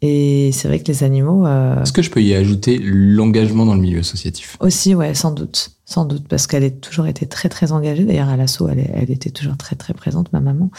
[0.00, 1.44] Et c'est vrai que les animaux.
[1.46, 4.56] Est-ce que je peux y ajouter l'engagement dans le milieu associatif?
[4.60, 5.72] Aussi, ouais, sans doute.
[5.84, 8.04] Sans doute, parce qu'elle a toujours été très, très engagée.
[8.04, 10.70] D'ailleurs, à l'assaut, elle, était toujours très, très présente, ma maman.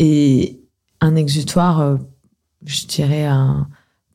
[0.00, 0.60] Et
[1.00, 1.98] un exutoire,
[2.64, 3.68] je dirais, un,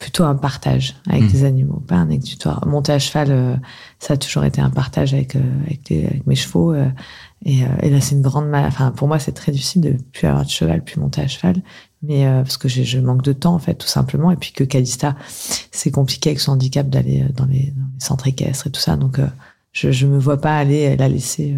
[0.03, 1.27] plutôt un partage avec Mm.
[1.31, 2.67] des animaux, pas un exutoire.
[2.67, 3.55] Monter à cheval, euh,
[3.99, 6.73] ça a toujours été un partage avec, euh, avec, les- avec mes chevaux.
[6.73, 6.89] euh,
[7.45, 8.65] et, euh, et là, c'est une grande mal.
[8.65, 11.55] Enfin, pour moi, c'est très difficile de plus avoir de cheval, plus monter à cheval.
[12.01, 14.29] Mais euh, parce que je manque de temps, en fait, tout simplement.
[14.31, 15.15] Et puis que Calista,
[15.71, 18.97] c'est compliqué avec son handicap d'aller dans les, dans les centres équestres et tout ça.
[18.97, 19.27] Donc, euh,
[19.71, 21.55] je, je me vois pas aller la laisser.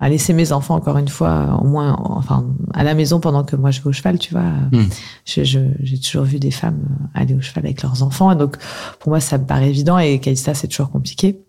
[0.00, 3.44] Euh, à laisser mes enfants encore une fois au moins enfin à la maison pendant
[3.44, 4.42] que moi je vais au cheval tu vois.
[4.72, 4.88] Mm.
[5.24, 8.30] Je- je- j'ai toujours vu des femmes euh, aller au cheval avec leurs enfants.
[8.32, 8.56] Et donc
[8.98, 9.98] pour moi ça me paraît évident.
[9.98, 11.40] Et Calista c'est toujours compliqué.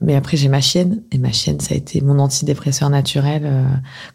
[0.00, 1.02] Mais après j'ai ma chienne.
[1.12, 3.42] Et ma chienne ça a été mon antidépresseur naturel.
[3.44, 3.64] Euh,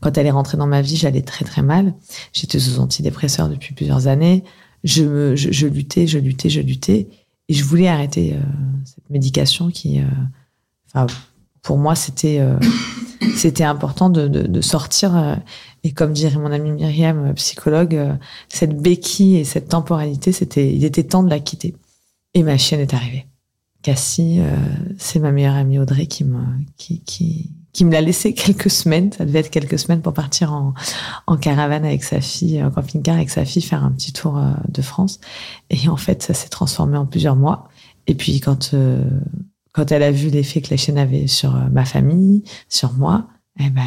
[0.02, 1.94] quand elle est rentrée dans ma vie j'allais très très mal.
[2.34, 4.44] J'étais sous antidépresseur depuis plusieurs années.
[4.84, 7.08] Je, me, je, je luttais je luttais je luttais.
[7.48, 8.40] Et je voulais arrêter euh,
[8.84, 10.06] cette médication qui euh,
[10.94, 11.06] enfin
[11.62, 12.58] pour moi c'était euh,
[13.36, 15.36] c'était important de, de, de sortir euh,
[15.86, 18.14] et comme dirait mon amie Myriam euh, psychologue euh,
[18.50, 21.76] cette béquille et cette temporalité c'était il était temps de la quitter.
[22.34, 23.28] Et ma chienne est arrivée.
[23.84, 24.56] Cassie euh,
[24.98, 26.42] c'est ma meilleure amie Audrey qui me
[26.78, 29.12] qui qui qui me l'a laissé quelques semaines.
[29.12, 30.74] Ça devait être quelques semaines pour partir en,
[31.28, 34.82] en caravane avec sa fille en camping-car avec sa fille faire un petit tour de
[34.82, 35.20] France.
[35.70, 37.70] Et en fait ça s'est transformé en plusieurs mois.
[38.08, 38.74] Et puis quand
[39.76, 43.28] quand elle a vu l'effet que la chienne avait sur euh, ma famille sur moi
[43.60, 43.84] eh ben,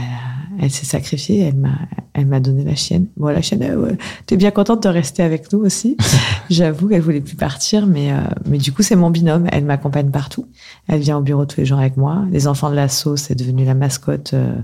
[0.61, 1.79] elle s'est sacrifiée, elle m'a,
[2.15, 3.09] elle m'a donné la chienne.
[3.19, 3.93] Bon, la chienne, euh,
[4.25, 5.97] t'es bien contente de rester avec nous aussi.
[6.51, 9.47] J'avoue qu'elle voulait plus partir, mais, euh, mais du coup, c'est mon binôme.
[9.53, 10.49] Elle m'accompagne partout.
[10.89, 12.25] Elle vient au bureau tous les jours avec moi.
[12.33, 14.33] Les enfants de l'assaut, c'est devenu la mascotte.
[14.33, 14.57] euh,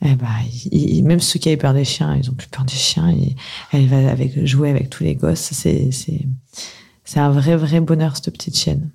[0.00, 3.10] eh ben, même ceux qui avaient peur des chiens, ils ont plus peur des chiens.
[3.10, 3.34] Et
[3.72, 5.50] elle va avec, jouer avec tous les gosses.
[5.52, 6.24] C'est, c'est,
[7.04, 8.90] c'est un vrai, vrai bonheur, cette petite chienne.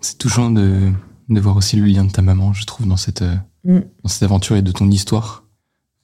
[0.00, 0.90] C'est touchant de,
[1.28, 3.80] de voir aussi le lien de ta maman, je trouve, dans cette, euh, Mm.
[4.02, 5.44] dans cette aventure et de ton histoire.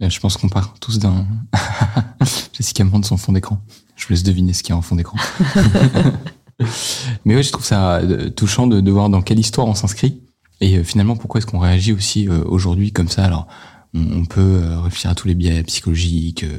[0.01, 1.27] Et je pense qu'on part tous d'un.
[2.53, 3.63] Jessica monte son fond d'écran.
[3.97, 5.17] Je vous laisse deviner ce qu'il y a en fond d'écran.
[7.25, 10.21] Mais oui, je trouve ça euh, touchant de, de voir dans quelle histoire on s'inscrit.
[10.61, 13.25] Et euh, finalement, pourquoi est-ce qu'on réagit aussi euh, aujourd'hui comme ça?
[13.25, 13.47] Alors,
[13.95, 16.59] on, on peut euh, réfléchir à tous les biais psychologiques, euh,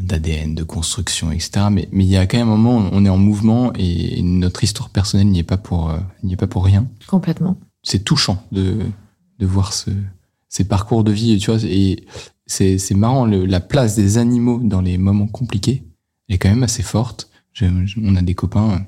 [0.00, 1.66] d'ADN, de construction, etc.
[1.70, 4.20] Mais mais il y a quand même un moment, où on est en mouvement et
[4.22, 7.56] notre histoire personnelle n'y est pas pour euh, n'y est pas pour rien Complètement.
[7.82, 8.78] c'est touchant de,
[9.38, 9.90] de voir ce,
[10.48, 12.04] ces parcours de vie, tu vois, et
[12.46, 15.84] c'est, c'est marrant, le- la place des animaux dans les moments compliqués
[16.28, 17.30] est quand même assez forte.
[17.52, 18.84] Je- je- on a des copains,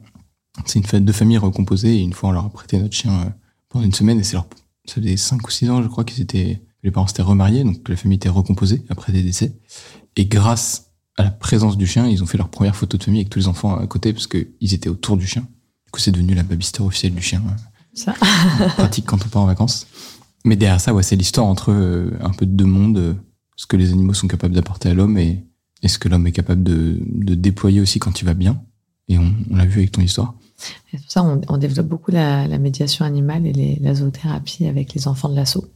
[0.66, 3.12] c'est une fête de famille recomposée, et une fois on leur a prêté notre chien
[3.12, 3.31] euh,
[3.68, 4.46] pendant une semaine, et c'est leur,
[4.85, 7.88] ça faisait 5 ou 6 ans, je crois, qu'ils étaient, les parents s'étaient remariés, donc
[7.88, 9.53] la famille était recomposée après des décès.
[10.16, 13.20] Et grâce à la présence du chien, ils ont fait leur première photo de famille
[13.20, 15.42] avec tous les enfants à côté, parce qu'ils étaient autour du chien.
[15.42, 17.42] Du coup, c'est devenu la babysitter officielle du chien.
[17.94, 18.14] Ça.
[18.77, 19.87] pratique quand on part en vacances.
[20.44, 23.14] Mais derrière ça, ouais, c'est l'histoire entre euh, un peu de deux mondes, euh,
[23.57, 25.44] ce que les animaux sont capables d'apporter à l'homme et,
[25.83, 28.62] et ce que l'homme est capable de, de déployer aussi quand il va bien.
[29.09, 30.35] Et on, on l'a vu avec ton histoire.
[30.92, 34.66] Et pour ça, on, on développe beaucoup la, la médiation animale et les, la zoothérapie
[34.66, 35.66] avec les enfants de l'assaut.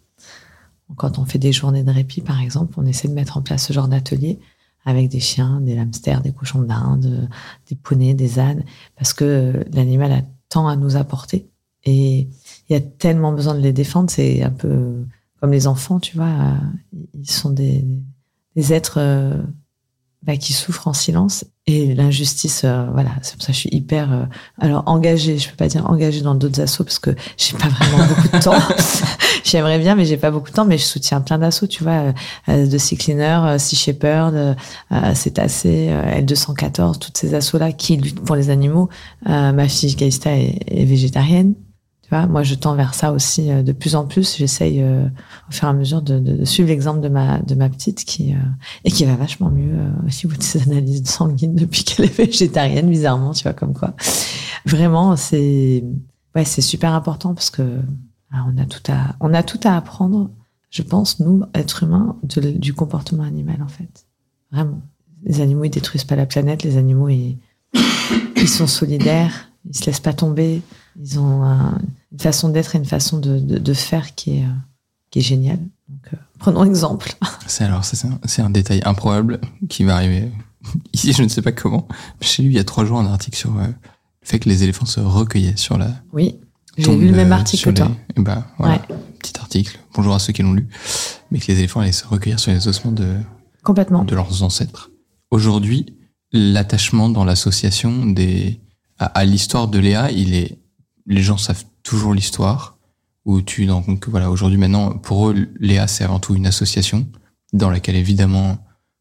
[0.97, 3.67] Quand on fait des journées de répit, par exemple, on essaie de mettre en place
[3.67, 4.39] ce genre d'atelier
[4.87, 7.29] avec des chiens, des hamsters, des cochons d'Inde,
[7.69, 8.65] des poneys, des ânes,
[8.97, 11.49] parce que l'animal a tant à nous apporter.
[11.85, 12.29] Et
[12.69, 14.09] il y a tellement besoin de les défendre.
[14.11, 15.05] C'est un peu
[15.41, 16.27] comme les enfants, tu vois.
[16.27, 16.55] euh,
[17.15, 17.85] Ils sont des,
[18.57, 19.43] des êtres euh,
[20.23, 21.45] bah, qui souffrent en silence.
[21.69, 24.25] Et l'injustice, euh, voilà, c'est pour ça que je suis hyper euh,
[24.59, 28.07] alors engagée, je peux pas dire engagée dans d'autres assos parce que j'ai pas vraiment
[28.07, 28.55] beaucoup de temps.
[29.47, 30.65] J'aimerais bien, mais j'ai pas beaucoup de temps.
[30.65, 32.13] Mais je soutiens plein d'assos, tu vois,
[32.49, 34.55] euh, de Sea Cleaner, euh, Sea Shepherd, euh,
[34.91, 38.89] euh, Cétacé, euh, L214, toutes ces assos-là qui luttent pour les animaux.
[39.29, 41.55] Euh, ma fille Calista est, est végétarienne.
[42.03, 44.37] Tu vois, moi, je tends vers ça aussi euh, de plus en plus.
[44.37, 45.07] J'essaye euh,
[45.49, 48.05] au fur et à mesure de, de, de suivre l'exemple de ma de ma petite
[48.05, 48.37] qui euh,
[48.85, 52.17] et qui va vachement mieux euh, au niveau de ses analyses sanguines depuis qu'elle est
[52.17, 53.95] végétarienne, bizarrement, tu vois, comme quoi.
[54.67, 55.85] Vraiment, c'est
[56.37, 57.63] ouais, c'est super important parce que
[58.33, 60.31] ah, on a tout à on a tout à apprendre,
[60.71, 64.07] je pense, nous, êtres humains, de- du comportement animal en fait.
[64.53, 64.81] Vraiment.
[65.25, 66.63] Les animaux, ils détruisent pas la planète.
[66.63, 67.39] Les animaux, ils,
[68.37, 69.51] ils sont solidaires.
[69.69, 70.63] Ils se laissent pas tomber.
[71.01, 71.79] Ils ont un-
[72.13, 74.49] une façon d'être et une façon de, de, de faire qui est, euh,
[75.11, 75.59] qui est géniale.
[75.89, 77.15] Donc, euh, prenons exemple.
[77.47, 80.31] C'est alors, c'est un, c'est un détail improbable qui va arriver
[80.93, 81.87] ici, je ne sais pas comment.
[82.21, 83.75] J'ai lu il y a trois jours un article sur euh, le
[84.27, 86.39] fait que les éléphants se recueillaient sur la Oui,
[86.77, 87.91] j'ai lu le même euh, article que toi.
[88.17, 88.79] les- bah, voilà,
[89.21, 89.79] petit article.
[89.95, 90.69] Bonjour à ceux qui l'ont lu.
[91.31, 93.17] Mais que les éléphants allaient se recueillir sur les ossements de,
[93.63, 94.05] Complètement.
[94.05, 94.91] de leurs ancêtres.
[95.31, 95.87] Aujourd'hui,
[96.33, 98.61] l'attachement dans l'association des
[98.99, 100.59] à, à l'histoire de Léa, il est
[101.07, 102.79] les gens savent toujours l'histoire
[103.25, 106.35] où tu te rends compte que voilà aujourd'hui maintenant pour eux Léa c'est avant tout
[106.35, 107.07] une association
[107.53, 108.59] dans laquelle évidemment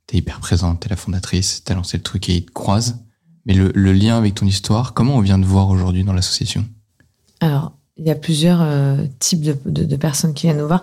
[0.07, 2.97] t'es hyper présente, t'es la fondatrice, t'as lancé le truc et ils te croisent,
[3.47, 6.65] Mais le, le lien avec ton histoire, comment on vient de voir aujourd'hui dans l'association?
[7.39, 10.81] Alors, il y a plusieurs euh, types de, personnes qui viennent nous voir.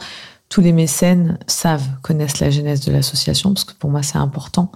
[0.48, 4.72] Tous les mécènes savent, connaissent la genèse de l'association, parce que pour moi, c'est important.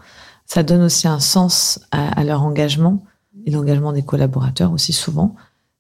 [0.47, 3.05] Ça donne aussi un sens à, leur engagement
[3.45, 5.35] et l'engagement des collaborateurs aussi souvent.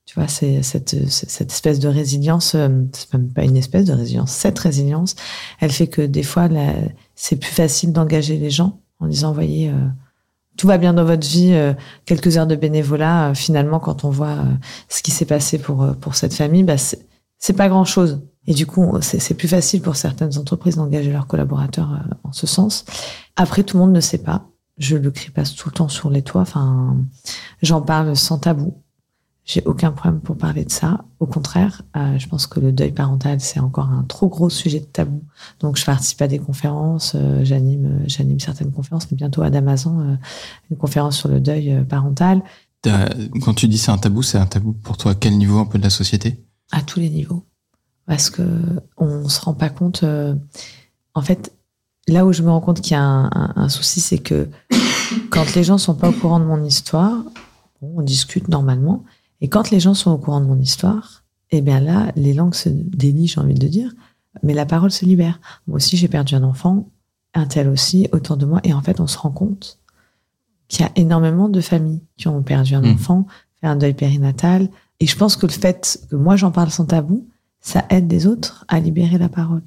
[0.05, 4.31] Tu vois, c'est cette, espèce de résilience, euh, c'est même pas une espèce de résilience,
[4.31, 5.17] cette résilience,
[5.61, 6.49] elle fait que des fois,
[7.17, 9.89] c'est plus facile d'engager les gens en disant, voyez, euh,
[10.57, 14.11] tout va bien dans votre vie, euh, quelques heures de bénévolat, euh, finalement, quand on
[14.11, 14.45] voit euh,
[14.88, 18.21] ce qui s'est passé pour, pour cette famille, bah, c'est pas grand chose.
[18.49, 22.85] Et du coup, c'est plus facile pour certaines entreprises d'engager leurs collaborateurs en ce sens.
[23.35, 24.47] Après, tout le monde ne sait pas.
[24.79, 26.42] Je le crie pas tout le temps sur les toits.
[26.42, 26.97] Enfin,
[27.61, 28.85] j'en parle sans tabou.
[29.49, 31.05] J'ai aucun problème pour parler de ça.
[31.21, 34.81] Au contraire, euh, je pense que le deuil parental, c'est encore un trop gros sujet
[34.81, 35.23] de tabou.
[35.61, 39.51] Donc, je participe à des conférences, euh, j'anime, euh, j'anime certaines conférences, mais bientôt à
[39.51, 40.17] Damazan, euh,
[40.71, 42.43] une conférence sur le deuil parental
[43.41, 45.65] Quand tu dis c'est un tabou, c'est un tabou pour toi à quel niveau un
[45.67, 46.45] peu de la société?
[46.73, 47.45] À tous les niveaux.
[48.07, 48.43] Parce que
[48.97, 50.05] on se rend pas compte.
[51.15, 51.53] en fait,
[52.09, 54.49] là où je me rends compte qu'il y a un, un- un souci, c'est que
[55.31, 57.23] quand les gens sont pas au courant de mon histoire,
[57.81, 59.05] bon, on discute normalement.
[59.40, 62.55] Et quand les gens sont au courant de mon histoire, eh bien là, les langues
[62.55, 63.92] se délient, j'ai envie de dire,
[64.42, 65.40] mais la parole se libère.
[65.66, 66.88] Moi aussi, j'ai perdu un enfant,
[67.35, 68.61] un tel aussi, autour de moi.
[68.64, 69.79] Et en fait, on se rend compte
[70.68, 72.94] qu'il y a énormément de familles qui ont perdu un Mhm.
[72.94, 73.27] enfant,
[73.61, 74.68] fait un deuil périnatal.
[75.01, 77.29] Et je pense que le fait que moi j'en parle sans tabou,
[77.61, 79.62] ça aide les autres à libérer la parole.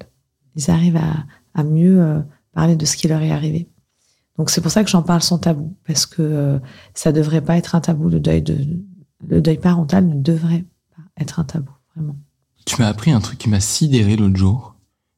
[0.56, 2.20] Ils arrivent à, à mieux euh,
[2.52, 3.68] parler de ce qui leur est arrivé.
[4.36, 6.58] Donc c'est pour ça que j'en parle sans tabou, parce que euh,
[6.94, 8.08] ça devrait pas être un tabou.
[8.08, 8.56] Le deuil de
[9.28, 10.64] le deuil parental ne devrait
[10.96, 12.16] pas être un tabou, vraiment.
[12.66, 14.74] Tu m'as appris un truc qui m'a sidéré l'autre jour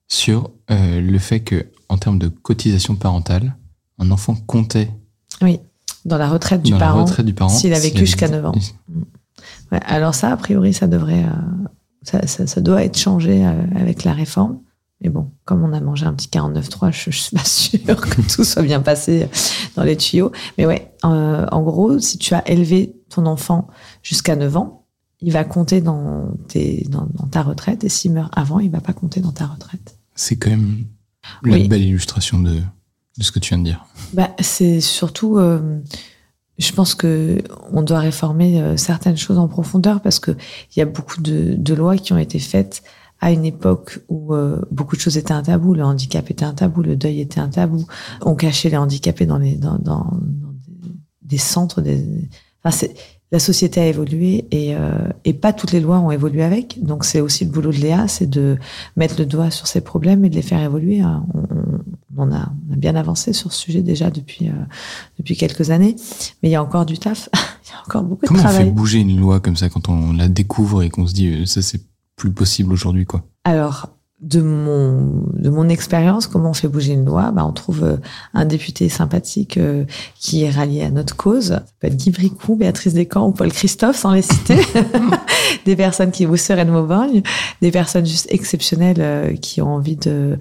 [0.09, 3.57] sur euh, le fait que, en termes de cotisation parentale,
[3.99, 4.91] un enfant comptait
[5.41, 5.61] Oui,
[6.05, 6.99] dans la retraite du dans parent.
[6.99, 8.55] la retraite du parent s'il a vécu jusqu'à 9 ans.
[9.71, 11.69] Ouais, alors ça, a priori, ça devrait, euh,
[12.03, 14.59] ça, ça, ça doit être changé euh, avec la réforme.
[15.01, 18.23] Mais bon, comme on a mangé un petit 49.3, je, je suis pas sûre que
[18.23, 19.29] tout soit bien passé
[19.75, 20.31] dans les tuyaux.
[20.59, 23.69] Mais ouais, en gros, si tu as élevé ton enfant
[24.03, 24.85] jusqu'à 9 ans,
[25.21, 27.85] il va compter dans, tes, dans, dans ta retraite.
[27.85, 29.97] Et s'il meurt avant, il va pas compter dans ta retraite.
[30.15, 30.85] C'est quand même
[31.45, 31.69] la Oui.
[31.69, 33.85] belle illustration de, de ce que tu viens de dire.
[34.15, 35.81] Bah, c'est surtout, euh,
[36.59, 37.41] je pense que
[37.73, 41.55] on doit réformer euh, certaines choses en profondeur parce que il y a beaucoup de,
[41.57, 42.83] de lois qui ont été faites
[43.21, 46.55] à une époque où euh, beaucoup de choses étaient un tabou, le handicap était un
[46.55, 47.87] tabou, le deuil était un tabou.
[48.23, 50.91] On cachait les handicapés dans les dans, dans, dans des,
[51.23, 51.81] des centres.
[51.81, 52.05] Des,
[52.65, 52.87] enfin,
[53.31, 54.91] la société a évolué et, euh,
[55.25, 56.83] et pas toutes les lois ont évolué avec.
[56.85, 58.59] Donc c'est aussi le boulot de Léa, c'est de
[58.97, 61.01] mettre le doigt sur ces problèmes et de les faire évoluer.
[61.01, 61.25] hein.
[62.19, 64.53] On, a, on a bien avancé sur ce sujet déjà depuis euh,
[65.19, 65.97] depuis quelques années,
[66.43, 67.31] mais il y a encore du taf,
[67.65, 68.71] il y a encore beaucoup Comment de on fait travail.
[68.73, 71.63] bouger une loi comme ça quand on la découvre et qu'on se dit euh, ça
[71.63, 71.81] c'est
[72.17, 73.25] plus possible aujourd'hui quoi?
[73.45, 73.89] Alors,
[74.23, 77.97] de mon, de mon expérience, comment on fait bouger une loi bah, On trouve euh,
[78.35, 79.85] un député sympathique euh,
[80.19, 81.49] qui est rallié à notre cause.
[81.49, 84.61] Ça peut être Guy Bricou, Béatrice Descamps ou Paul Christophe, sans les citer.
[85.65, 87.23] des personnes qui vous seraient de Mauborgne,
[87.61, 90.39] des personnes juste exceptionnelles euh, qui ont envie de,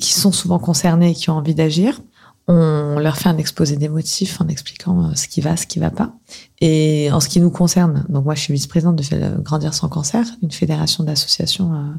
[0.00, 2.00] qui sont souvent concernées et qui ont envie d'agir.
[2.48, 5.78] On leur fait un exposé des motifs en expliquant euh, ce qui va, ce qui
[5.78, 6.12] va pas.
[6.60, 10.26] Et en ce qui nous concerne, donc moi je suis vice-présidente de Grandir sans cancer,
[10.42, 11.94] une fédération d'associations euh,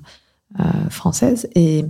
[0.59, 1.47] euh, françaises.
[1.55, 1.85] Et,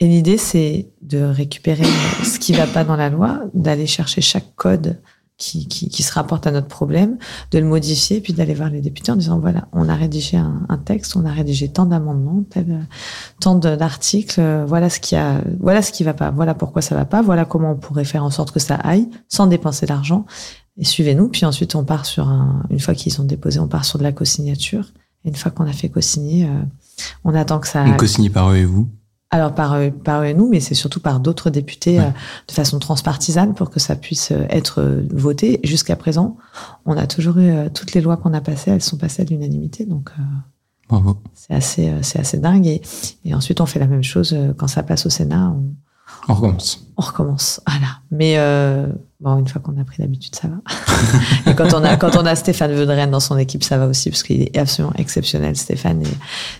[0.00, 1.86] et l'idée, c'est de récupérer
[2.24, 5.00] ce qui va pas dans la loi, d'aller chercher chaque code
[5.36, 7.16] qui, qui, qui se rapporte à notre problème,
[7.52, 10.66] de le modifier, puis d'aller voir les députés en disant voilà, on a rédigé un,
[10.68, 12.42] un texte, on a rédigé tant d'amendements,
[13.40, 17.04] tant d'articles, voilà ce qui a, voilà ce qui va pas, voilà pourquoi ça va
[17.04, 20.26] pas, voilà comment on pourrait faire en sorte que ça aille sans dépenser d'argent.
[20.78, 21.28] Et suivez-nous.
[21.28, 24.04] Puis ensuite, on part sur un, une fois qu'ils sont déposés, on part sur de
[24.04, 24.92] la co-signature.
[25.24, 26.62] Et une fois qu'on a fait co-signer, euh,
[27.24, 27.84] on attend que ça.
[27.84, 28.88] Donc co-signé par eux et vous
[29.30, 32.04] Alors par eux, par eux et nous, mais c'est surtout par d'autres députés Ouais.
[32.06, 32.10] euh,
[32.48, 35.60] de façon transpartisane pour que ça puisse euh, être euh, voté.
[35.64, 36.36] Jusqu'à présent,
[36.86, 39.24] on a toujours eu euh, toutes les lois qu'on a passées, elles sont passées à
[39.26, 40.22] l'unanimité, donc euh,
[40.88, 41.18] Bravo.
[41.34, 42.66] c'est assez, euh, c'est assez dingue.
[42.66, 42.80] Et,
[43.24, 45.74] et ensuite, on fait la même chose euh, quand ça passe au Sénat, on,
[46.28, 46.86] On recommence.
[46.96, 47.60] on recommence.
[47.66, 47.88] Voilà.
[48.10, 48.86] Mais euh,
[49.20, 50.56] bon, une fois qu'on a pris l'habitude, ça va.
[51.50, 54.10] et quand on a quand on a Stéphane Vedren dans son équipe, ça va aussi
[54.10, 56.02] parce qu'il est absolument exceptionnel, Stéphane.
[56.02, 56.10] Et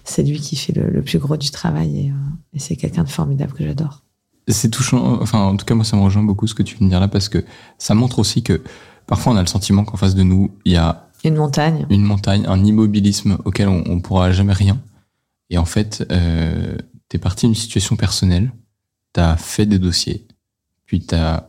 [0.04, 2.14] c'est lui qui fait le, le plus gros du travail et, euh,
[2.54, 4.02] et c'est quelqu'un de formidable que j'adore.
[4.48, 6.86] C'est touchant, enfin en tout cas moi ça me rejoint beaucoup ce que tu viens
[6.86, 7.44] de dire là parce que
[7.76, 8.62] ça montre aussi que
[9.06, 11.86] parfois on a le sentiment qu'en face de nous il y a Une montagne.
[11.90, 14.80] une montagne, un immobilisme auquel on, on pourra jamais rien.
[15.50, 16.76] Et en fait, euh,
[17.08, 18.52] t'es parti d'une situation personnelle,
[19.12, 20.26] t'as fait des dossiers,
[20.86, 21.47] puis t'as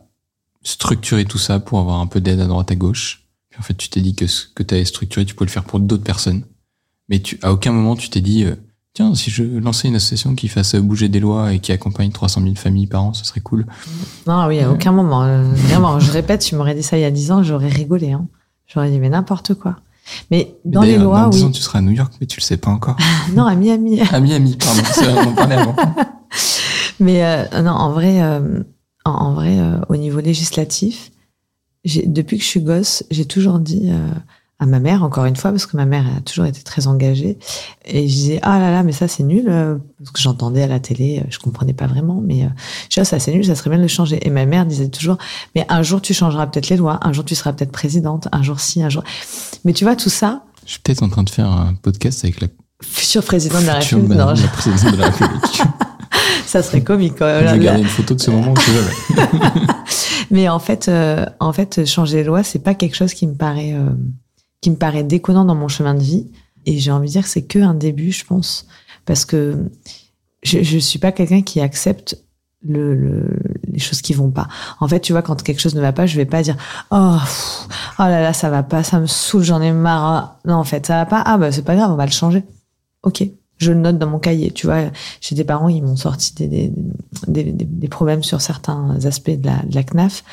[0.62, 3.74] structuré tout ça pour avoir un peu d'aide à droite à gauche, Puis en fait,
[3.74, 6.04] tu t'es dit que ce que tu avais structuré, tu pouvais le faire pour d'autres
[6.04, 6.42] personnes.
[7.08, 8.54] Mais tu, à aucun moment, tu t'es dit, euh,
[8.94, 12.42] tiens, si je lançais une association qui fasse bouger des lois et qui accompagne 300
[12.42, 13.66] 000 familles par an, ce serait cool.
[14.26, 15.24] Non, oui, à aucun moment.
[15.24, 18.12] euh, vraiment, je répète, tu m'aurais dit ça il y a 10 ans, j'aurais rigolé.
[18.12, 18.26] Hein.
[18.66, 19.76] J'aurais dit, mais n'importe quoi.
[20.30, 21.44] Mais dans les lois, dans 10 oui.
[21.48, 22.96] ans, tu seras à New York, mais tu le sais pas encore.
[23.34, 24.00] Non, à Miami.
[24.00, 24.82] à Miami, pardon.
[24.92, 25.74] C'est vrai, on en parlait avant.
[27.00, 28.20] Mais euh, non, en vrai,
[29.04, 31.10] en, en vrai, euh, au niveau législatif,
[31.84, 34.10] depuis que je suis gosse, j'ai toujours dit euh,
[34.58, 37.38] à ma mère, encore une fois, parce que ma mère a toujours été très engagée,
[37.86, 40.66] et je disais ah là là, mais ça c'est nul, euh, parce que j'entendais à
[40.66, 42.48] la télé, je comprenais pas vraiment, mais
[42.90, 44.18] je dis, Ah, ça c'est nul, ça serait bien de le changer.
[44.26, 45.16] Et ma mère disait toujours,
[45.54, 48.42] mais un jour tu changeras peut-être les lois, un jour tu seras peut-être présidente, un
[48.42, 49.02] jour si, un jour.
[49.64, 52.42] Mais tu vois tout ça, Je suis peut-être en train de faire un podcast avec
[52.42, 52.48] la
[52.82, 55.62] futur président de la future République, la présidente de la République.
[56.50, 57.14] Ça serait comique.
[57.18, 57.48] quand même.
[57.48, 59.36] je Là, une photo de ce moment, tu vois.
[60.30, 63.34] Mais en fait, euh, en fait, changer les lois, c'est pas quelque chose qui me
[63.34, 63.90] paraît, euh,
[64.60, 66.30] qui me paraît déconnant dans mon chemin de vie.
[66.66, 68.66] Et j'ai envie de dire que c'est que un début, je pense,
[69.06, 69.56] parce que
[70.42, 72.18] je, je suis pas quelqu'un qui accepte
[72.62, 73.38] le, le-
[73.72, 74.46] les choses qui vont pas.
[74.80, 76.56] En fait, tu vois, quand quelque chose ne va pas, je vais pas dire
[76.90, 80.36] oh, pff, oh là là, ça va pas, ça me saoule, j'en ai marre.
[80.44, 81.22] Non, en fait, ça va pas.
[81.24, 82.44] Ah bah c'est pas grave, on va le changer.
[83.02, 83.24] Ok,
[83.60, 84.50] je le note dans mon cahier.
[84.50, 86.72] Tu vois, j'ai des parents, ils m'ont sorti des, des,
[87.28, 90.24] des, des- problèmes sur certains aspects de la, de la CNAF.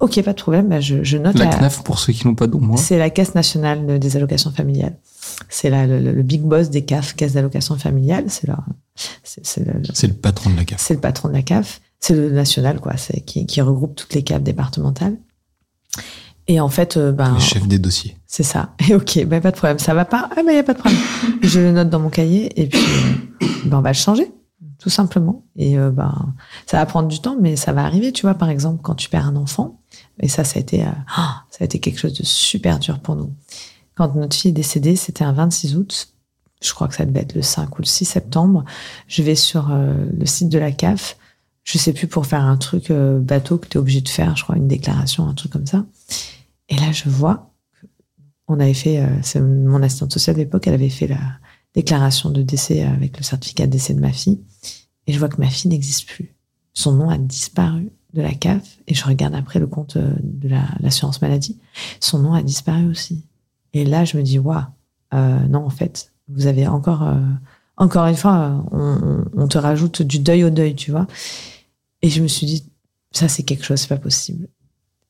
[0.00, 1.36] Ok, pas de problème, bah, je, je note.
[1.36, 2.76] La la- CNAF, pour ceux qui n'ont pas d'au moins.
[2.76, 4.96] c'est la Caisse nationale des allocations familiales.
[5.48, 8.26] C'est le, le- big boss des CAF, Caisse d'allocations familiales.
[8.28, 8.54] C'est le,
[9.74, 10.80] le patron de la CAF.
[10.80, 11.80] c'est le patron de la CAF.
[12.00, 12.96] C'est le national, quoi.
[12.96, 15.16] C'est qui, qui regroupe toutes les CAF départementales.
[16.50, 18.16] Et en fait, euh, ben, Le chef des dossiers.
[18.26, 18.74] c'est ça.
[18.88, 19.78] Et ok, ben pas de problème.
[19.78, 20.30] Ça va pas?
[20.32, 21.00] Ah ben y a pas de problème.
[21.42, 24.32] Je le note dans mon cahier et puis euh, ben on va le changer,
[24.78, 25.44] tout simplement.
[25.56, 26.32] Et euh, ben
[26.66, 28.12] ça va prendre du temps, mais ça va arriver.
[28.12, 29.78] Tu vois, par exemple, quand tu perds un enfant,
[30.20, 30.90] et ça, ça a été, euh,
[31.50, 33.30] ça a été quelque chose de super dur pour nous.
[33.94, 36.08] Quand notre fille est décédée, c'était un 26 août.
[36.62, 38.64] Je crois que ça devait être le 5 ou le 6 septembre.
[39.06, 41.16] Je vais sur le site de la CAF.
[41.62, 44.42] Je sais plus pour faire un truc bateau que tu es obligé de faire, je
[44.42, 45.84] crois, une déclaration, un truc comme ça.
[46.68, 47.44] Et là, je vois
[48.50, 51.20] on avait fait, euh, c'est mon assistante sociale de l'époque, elle avait fait la
[51.74, 54.40] déclaration de décès avec le certificat de décès de ma fille.
[55.06, 56.34] Et je vois que ma fille n'existe plus.
[56.72, 58.78] Son nom a disparu de la CAF.
[58.86, 61.58] Et je regarde après le compte euh, de la- l'assurance maladie.
[62.00, 63.26] Son nom a disparu aussi.
[63.74, 64.62] Et là, je me dis, waouh,
[65.12, 67.20] euh, non, en fait, vous avez encore, euh,
[67.76, 71.06] encore une fois, on- on te rajoute du deuil au deuil, tu vois.
[72.00, 72.64] Et je me suis dit,
[73.12, 74.48] ça, c'est quelque chose, c'est pas possible.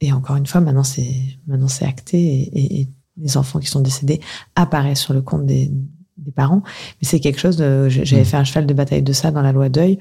[0.01, 1.15] Et encore une fois, maintenant, c'est,
[1.47, 2.89] maintenant, c'est acté et, et- et
[3.21, 4.21] les enfants qui sont décédés
[4.55, 5.73] apparaissent sur le compte des,
[6.19, 6.63] des parents.
[7.03, 8.25] Mais c'est quelque chose de, j'avais Mm.
[8.25, 9.99] fait un cheval de bataille de ça dans la loi deuil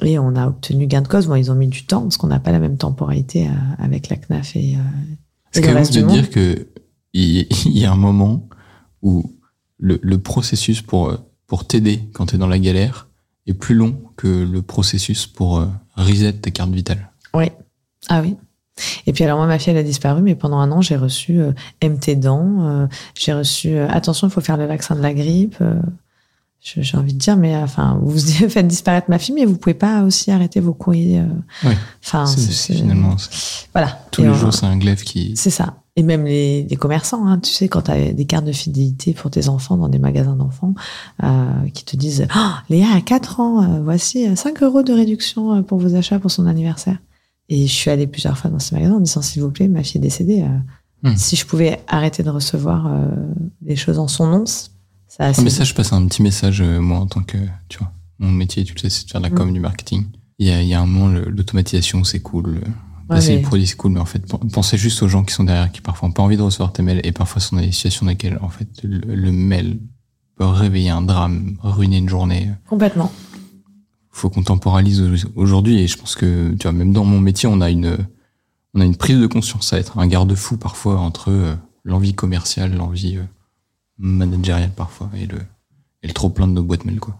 [0.00, 1.26] et on a obtenu gain de cause.
[1.26, 4.08] Bon, ils ont mis du temps parce qu'on n'a pas la même temporalité euh, avec
[4.10, 4.76] la CNAF et,
[5.54, 6.68] quand le même reste de dire que
[7.14, 8.48] il y a un moment
[9.02, 9.34] où
[9.78, 11.14] le, le processus pour,
[11.48, 13.08] pour t'aider quand tu es dans la galère
[13.48, 17.10] est plus long que le processus pour euh, reset ta carte vitale?
[17.34, 17.46] Oui.
[18.08, 18.36] Ah oui.
[19.06, 21.40] Et puis alors moi ma fille elle a disparu mais pendant un an j'ai reçu
[21.40, 25.14] euh, MT dents, euh, j'ai reçu euh, attention il faut faire le vaccin de la
[25.14, 25.56] grippe.
[25.60, 25.74] euh,
[26.60, 28.18] j'ai envie de dire mais enfin vous
[28.48, 31.22] faites disparaître ma fille mais vous pouvez pas aussi arrêter vos courriers.
[31.64, 31.72] Oui.
[32.04, 33.16] Enfin finalement,
[33.72, 33.98] voilà.
[34.12, 35.32] tous Et les jours, c'est un glaive qui.
[35.36, 35.74] C'est ça.
[35.96, 39.12] Et même les, les commerçants, hein, tu sais, quand tu as des cartes de fidélité
[39.12, 40.72] pour tes enfants dans des magasins d'enfants,
[41.22, 45.62] euh, qui te disent Ah, Léa a 4 ans, voici euh, 5 euros de réduction
[45.62, 46.96] pour vos achats pour son anniversaire.
[47.54, 49.82] Et je suis allée plusieurs fois dans ces magasins en disant S'il vous plaît, ma
[49.82, 50.42] fille est décédée.
[50.42, 50.58] euh,
[51.04, 51.16] Hmm.
[51.16, 53.08] Si je pouvais arrêter de recevoir euh,
[53.60, 56.60] des choses en son nom, ça a Ah, mais ça, je passe un petit message,
[56.60, 57.38] euh, moi, en tant que.
[57.68, 59.52] Tu vois, mon métier, tu le sais, c'est de faire de la com, Mm.
[59.52, 60.04] du marketing.
[60.38, 62.50] Il y a, il y a un moment, l'automatisation, c'est cool.
[62.50, 62.60] Ouais,
[63.08, 65.34] passer mais- le produit, c'est cool, mais en fait, pen- pensez juste aux gens qui
[65.34, 67.62] sont derrière, qui parfois n'ont pas envie de recevoir tes mails et parfois sont dans
[67.62, 69.80] des situations dans lesquelles, en fait, le, le mail
[70.36, 72.48] peut réveiller un drame, ruiner une journée.
[72.68, 73.10] complètement.
[74.12, 77.48] Faut qu'on temporalise au- aujourd'hui et je pense que tu vois même dans mon métier
[77.48, 77.96] on a une
[78.74, 82.74] on a une prise de conscience va être un garde-fou parfois entre euh, l'envie commerciale
[82.76, 83.24] l'envie euh,
[83.98, 85.38] managériale parfois et le
[86.02, 87.16] et le trop plein de nos boîtes mail quoi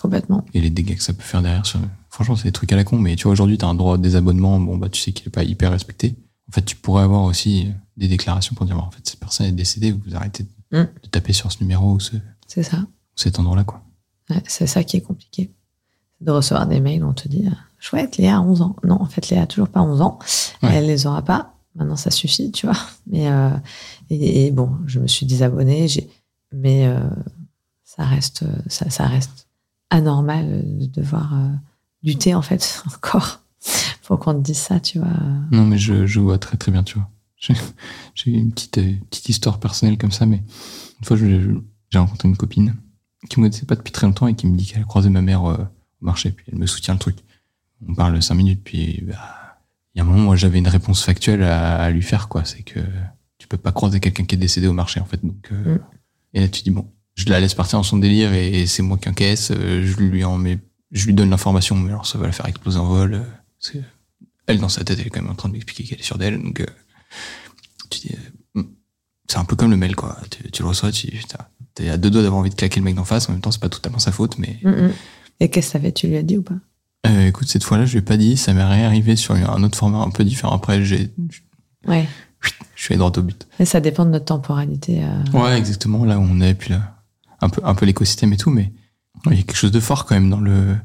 [0.00, 0.44] Complètement.
[0.54, 2.84] et les dégâts que ça peut faire derrière sur- franchement c'est des trucs à la
[2.84, 5.12] con mais tu vois aujourd'hui tu as un droit de désabonnement bon bah tu sais
[5.12, 6.14] qu'il est pas hyper respecté
[6.48, 9.20] en fait tu pourrais avoir aussi euh, des déclarations pour dire bah, en fait cette
[9.20, 10.86] personne est décédée vous arrêtez de, Mm.
[11.02, 12.12] de taper sur ce numéro ou, ce,
[12.46, 12.86] C'est ça.
[13.16, 13.82] cet endroit là quoi
[14.30, 15.50] Ouais, c'est ça qui est compliqué.
[16.20, 18.76] De recevoir des mails où on te dit euh, Chouette, Léa a 11 ans.
[18.84, 20.18] Non, en fait, Léa a toujours pas 11 ans.
[20.62, 20.70] Ouais.
[20.74, 21.54] Elle les aura pas.
[21.74, 22.76] Maintenant, ça suffit, tu vois.
[23.06, 23.50] Mais euh,
[24.10, 25.88] et, et bon, je me suis désabonnée.
[25.88, 26.10] J'ai,
[26.52, 27.00] mais euh,
[27.84, 29.48] ça reste, ça, ça reste
[29.90, 31.48] anormal de devoir euh,
[32.02, 33.40] lutter en fait encore.
[34.02, 35.08] Faut qu'on te dise ça, tu vois.
[35.50, 37.08] non mais je, je vois très très bien tu vois
[38.14, 40.42] J'ai une petite, petite histoire personnelle comme ça, mais
[40.98, 42.74] une fois, j'ai rencontré une copine
[43.28, 45.20] qui me connaissait pas depuis très longtemps et qui me dit qu'elle a croisé ma
[45.20, 45.44] mère
[46.02, 47.16] au marché, puis elle me soutient le truc.
[47.88, 49.58] On parle cinq minutes, puis bah,
[49.94, 52.44] il y a un moment, moi, j'avais une réponse factuelle à, à lui faire, quoi.
[52.44, 52.80] C'est que
[53.38, 55.24] tu peux pas croiser quelqu'un qui est décédé au marché, en fait.
[55.24, 55.80] Donc, euh, Mm.
[56.34, 56.86] Et là, tu dis, bon,
[57.16, 60.22] je la laisse partir dans son délire et c'est moi qui encaisse, euh, je lui
[60.24, 60.58] en mets,
[60.92, 63.14] je lui donne l'information, mais alors ça va la faire exploser en vol.
[63.14, 63.22] euh,
[63.58, 63.78] parce que
[64.46, 66.18] elle, dans sa tête, elle est quand même en train de m'expliquer qu'elle est sûre
[66.18, 66.40] d'elle.
[66.40, 66.66] Donc, euh,
[67.90, 68.14] tu dis,
[68.56, 68.62] euh,
[69.28, 70.18] c'est un peu comme le mail, quoi.
[70.30, 71.08] Tu, tu le reçois, tu
[71.74, 73.28] t'es à deux doigts d'avoir envie de claquer le mec d'en face.
[73.28, 74.92] En même temps, c'est pas totalement sa faute, mais Mm, mm.
[75.40, 76.54] Et qu'est-ce que ça fait Tu lui as dit ou pas?
[77.06, 78.36] Euh, écoute, cette fois-là, je lui ai pas dit.
[78.36, 80.54] Ça m'est réarrivé sur un autre format un peu différent.
[80.54, 81.10] Après, j'ai,
[81.86, 82.06] Ouais.
[82.74, 83.46] je suis allé droit au but.
[83.58, 85.02] Mais ça dépend de notre temporalité.
[85.02, 85.38] euh.
[85.38, 86.04] Ouais, exactement.
[86.04, 87.02] Là où on est, puis là,
[87.40, 88.70] un peu, un peu l'écosystème et tout, mais
[89.26, 90.76] il y a quelque chose de fort quand même dans le,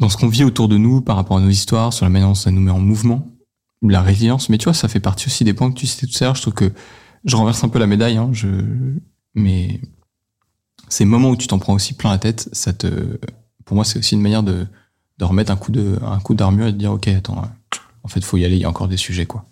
[0.00, 2.28] dans ce qu'on vit autour de nous par rapport à nos histoires, sur la manière
[2.28, 3.28] dont ça nous met en mouvement,
[3.82, 4.48] la résilience.
[4.48, 6.34] Mais tu vois, ça fait partie aussi des points que tu citais tout à l'heure.
[6.36, 6.72] Je trouve que
[7.26, 8.48] je renverse un peu la médaille, hein, je,
[9.34, 9.80] mais
[10.88, 13.18] ces moments où tu t'en prends aussi plein la tête, ça te,
[13.68, 14.66] pour moi, c'est aussi une manière de,
[15.18, 17.52] de remettre un coup de, un coup d'armure et de dire, ok, attends, hein,
[18.02, 19.44] en fait, faut y aller, il y a encore des sujets, quoi.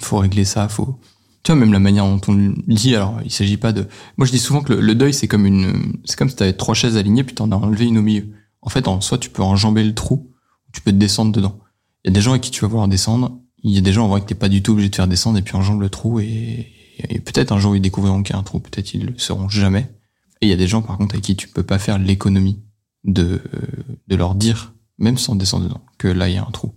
[0.00, 1.00] Faut régler ça, faut,
[1.42, 3.88] tu vois, même la manière dont on le dit, alors, il s'agit pas de,
[4.18, 6.74] moi, je dis souvent que le, deuil, c'est comme une, c'est comme si t'avais trois
[6.74, 8.28] chaises alignées, puis t'en as enlevé une au milieu.
[8.62, 10.30] En fait, en tu peux enjamber le trou,
[10.68, 11.58] ou tu peux te descendre dedans.
[12.04, 13.92] Il y a des gens avec qui tu vas vouloir descendre, il y a des
[13.92, 15.80] gens, en vrai, que t'es pas du tout obligé de faire descendre, et puis enjambe
[15.80, 16.72] le trou, et,
[17.24, 19.90] peut-être un jour, ils découvriront qu'il y a un trou, peut-être ils le sauront jamais.
[20.40, 22.62] Et il y a des gens, par contre, avec qui tu peux pas faire l'économie
[23.06, 23.40] de,
[24.08, 26.72] de leur dire, même sans descendre dedans, que là, il y a un trou.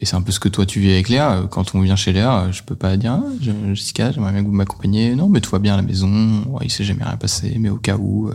[0.00, 1.36] Et c'est un peu ce que toi tu vis avec Léa.
[1.38, 4.32] Euh, Quand on vient chez Léa, euh, je peux pas dire, ah, je- Jessica, j'aimerais
[4.32, 5.14] bien que vous m'accompagniez.
[5.14, 6.58] Non, mais tout va bien à la maison.
[6.62, 8.28] Il s'est jamais rien passé, mais au cas où.
[8.28, 8.34] euh,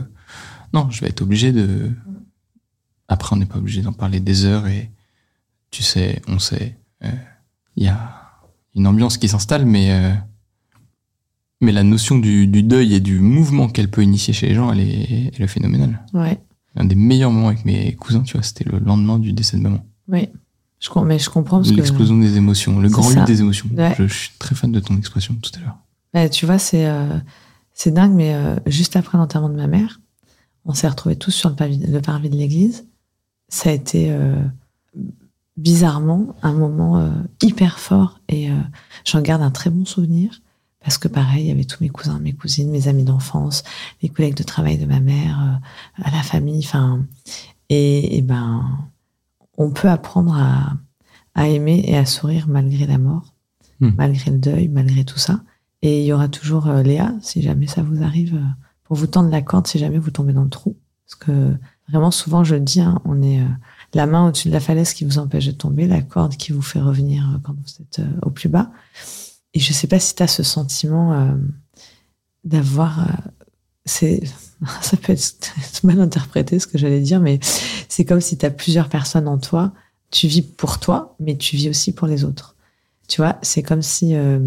[0.74, 1.92] Non, je vais être obligé de.
[3.08, 4.90] Après, on n'est pas obligé d'en parler des heures et
[5.70, 6.78] tu sais, on sait.
[7.04, 7.12] euh,
[7.76, 8.32] Il y a
[8.76, 9.92] une ambiance qui s'installe, mais.
[9.92, 10.14] euh,
[11.62, 14.72] Mais la notion du, du deuil et du mouvement qu'elle peut initier chez les gens,
[14.72, 16.04] elle est, elle est phénoménale.
[16.14, 16.40] Ouais.
[16.76, 19.62] Un des meilleurs moments avec mes cousins, tu vois, c'était le lendemain du décès de
[19.62, 19.86] maman.
[20.08, 20.30] Oui.
[20.80, 21.70] Je, mais je comprends que.
[21.70, 23.70] L'explosion des émotions, le grand huit des émotions.
[23.78, 23.94] Ouais.
[23.98, 25.78] Je, je suis très fan de ton expression tout à l'heure.
[26.30, 27.18] Tu vois, c'est euh,
[27.74, 30.02] c'est dingue, mais euh, juste après l'enterrement de ma mère,
[30.66, 32.86] on s'est retrouvés tous sur le, parvis de l'église.
[33.48, 34.36] Ça a été euh,
[35.58, 37.12] bizarrement un moment
[37.42, 38.50] hyper fort et
[39.06, 40.41] j'en garde un très bon souvenir
[40.84, 43.64] parce que pareil, il y avait tous mes cousins, mes cousines, mes amis d'enfance,
[44.02, 47.06] les collègues de travail de ma mère, euh, à la famille, enfin,
[47.70, 48.66] et, et ben,
[49.58, 50.74] on peut apprendre à,
[51.36, 53.34] à aimer et à sourire malgré la mort,
[53.82, 53.94] Hmm.
[53.98, 55.42] malgré le deuil, malgré tout ça.
[55.82, 58.46] Et il y aura toujours euh, Léa, si jamais ça vous arrive, euh,
[58.84, 60.78] pour vous tendre la corde si jamais vous tombez dans le trou.
[61.08, 61.56] Parce que
[61.90, 63.48] vraiment, souvent, je le dis, hein, on est euh,
[63.96, 66.62] la main au-dessus de la falaise qui vous empêche de tomber, la corde qui vous
[66.62, 68.70] fait revenir quand vous êtes au plus bas.
[69.54, 71.36] Et je sais pas si tu as ce sentiment euh,
[72.44, 73.00] d'avoir.
[73.00, 73.14] euh,
[73.86, 74.22] c'est,
[74.82, 77.40] ça peut être mal interprété ce que j'allais dire, mais
[77.90, 79.74] c'est comme si tu as plusieurs personnes en toi.
[80.12, 82.56] Tu vis pour toi, mais tu vis aussi pour les autres.
[83.08, 84.40] Tu vois, c'est comme si euh,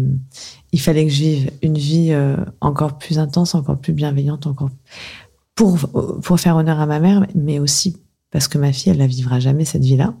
[0.71, 4.69] il fallait que je vive une vie euh, encore plus intense, encore plus bienveillante, encore
[5.55, 5.77] pour
[6.21, 7.97] pour faire honneur à ma mère, mais aussi
[8.31, 10.13] parce que ma fille, elle la vivra jamais cette vie-là.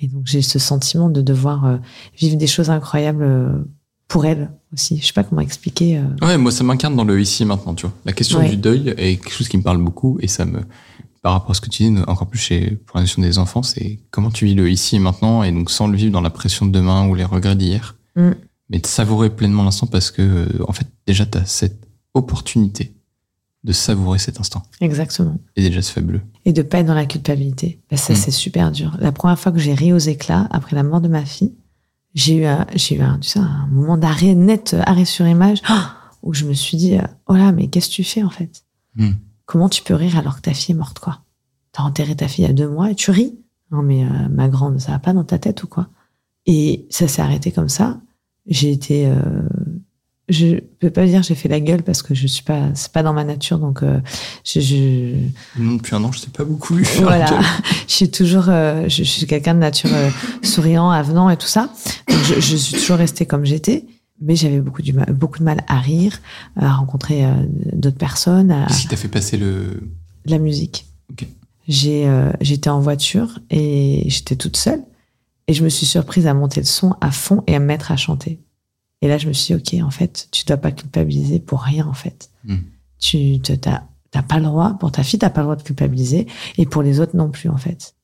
[0.00, 1.76] Et donc j'ai ce sentiment de devoir euh,
[2.16, 3.64] vivre des choses incroyables euh,
[4.12, 4.98] pour elle aussi.
[5.00, 5.98] Je sais pas comment expliquer.
[5.98, 6.26] euh.
[6.26, 7.94] Ouais, moi, ça m'incarne dans le ici et maintenant, tu vois.
[8.04, 8.48] La question Ouais.
[8.50, 10.60] du deuil est quelque chose qui me parle beaucoup et ça me,
[11.22, 13.62] par rapport à ce que tu dis, encore plus chez, pour la notion des enfants,
[13.62, 16.30] c'est comment tu vis le ici et maintenant et donc sans le vivre dans la
[16.30, 17.96] pression de demain ou les regrets d'hier.
[18.16, 18.30] Mm.
[18.70, 22.92] Mais de savourer pleinement l'instant parce que, euh, en fait, déjà, tu as cette opportunité
[23.64, 24.62] de savourer cet instant.
[24.80, 25.38] Exactement.
[25.56, 26.20] Et déjà, c'est fabuleux.
[26.44, 27.78] Et de pas être dans la culpabilité.
[27.90, 28.16] Bah, ça, Mm.
[28.16, 28.96] c'est super dur.
[29.00, 31.52] La première fois que j'ai ri aux éclats après la mort de ma fille,
[32.14, 35.26] j'ai eu un, j'ai eu un, tu sais, un moment d'arrêt net, euh, arrêt sur
[35.26, 35.62] image,
[36.22, 38.64] où je me suis dit, euh, oh là, mais qu'est-ce que tu fais en fait?
[38.96, 39.12] Mm.
[39.46, 41.20] Comment tu peux rire alors que ta fille est morte, quoi?
[41.72, 43.38] T'as enterré ta fille il y a deux mois et tu ris?
[43.70, 45.88] Non, mais euh, ma grande, ça va pas dans ta tête ou quoi?
[46.46, 48.00] Et ça s'est arrêté comme ça.
[48.46, 49.06] J'ai été.
[49.06, 49.14] euh,
[50.32, 52.68] je peux pas dire j'ai fait la gueule parce que je suis pas.
[52.74, 54.00] C'est pas dans ma nature, donc euh,
[54.44, 55.14] je, je,
[55.58, 56.84] Non, depuis un an, je t'ai pas beaucoup lu.
[56.86, 57.40] faire voilà,
[57.86, 60.10] je suis toujours, euh, je, je suis quelqu'un de nature euh,
[60.42, 61.70] souriant, avenant et tout ça.
[62.08, 63.84] Donc je, je suis toujours restée comme j'étais,
[64.20, 66.20] mais j'avais beaucoup du mal, beaucoup de mal à rire,
[66.56, 67.24] à rencontrer
[67.72, 69.82] d'autres personnes, à Qu'est-ce qui t'a fait passer le.
[70.24, 70.86] la musique.
[71.68, 72.10] J'ai,
[72.40, 74.82] j'étais en voiture et j'étais toute seule
[75.46, 77.92] et je me suis surprise à monter le son à fond et à me mettre
[77.92, 78.40] à chanter.
[79.02, 81.86] Et là, je me suis dit, ok, en fait, tu dois pas culpabiliser pour rien,
[81.86, 82.30] en fait.
[82.44, 82.56] Hmm.
[82.98, 86.26] Tu t'as pas le droit, pour ta fille, t'as pas le droit de culpabiliser,
[86.56, 87.94] et pour les autres non plus, en fait.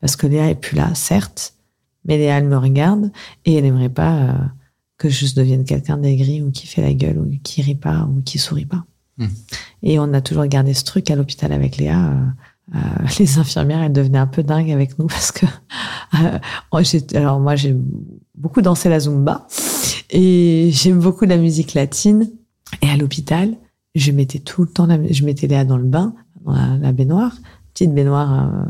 [0.00, 1.54] Parce que Léa est plus là, certes,
[2.04, 3.10] mais Léa, elle me regarde,
[3.46, 4.32] et elle aimerait pas euh,
[4.98, 8.20] que je devienne quelqu'un d'aigri ou qui fait la gueule ou qui rit pas ou
[8.22, 8.84] qui sourit pas.
[9.18, 9.28] Hmm.
[9.82, 12.10] Et on a toujours gardé ce truc à l'hôpital avec Léa.
[12.10, 12.26] euh,
[12.74, 12.78] euh,
[13.18, 15.46] les infirmières, elles devenaient un peu dingues avec nous parce que
[16.20, 17.76] euh, j'ai- alors moi j'ai
[18.34, 19.46] beaucoup dansé la zumba
[20.10, 22.30] et j'aime beaucoup la musique latine.
[22.82, 23.54] Et à l'hôpital,
[23.94, 26.92] je mettais tout le temps la, je mettais Léa dans le bain, dans la, la
[26.92, 27.36] baignoire,
[27.72, 28.64] petite baignoire, euh,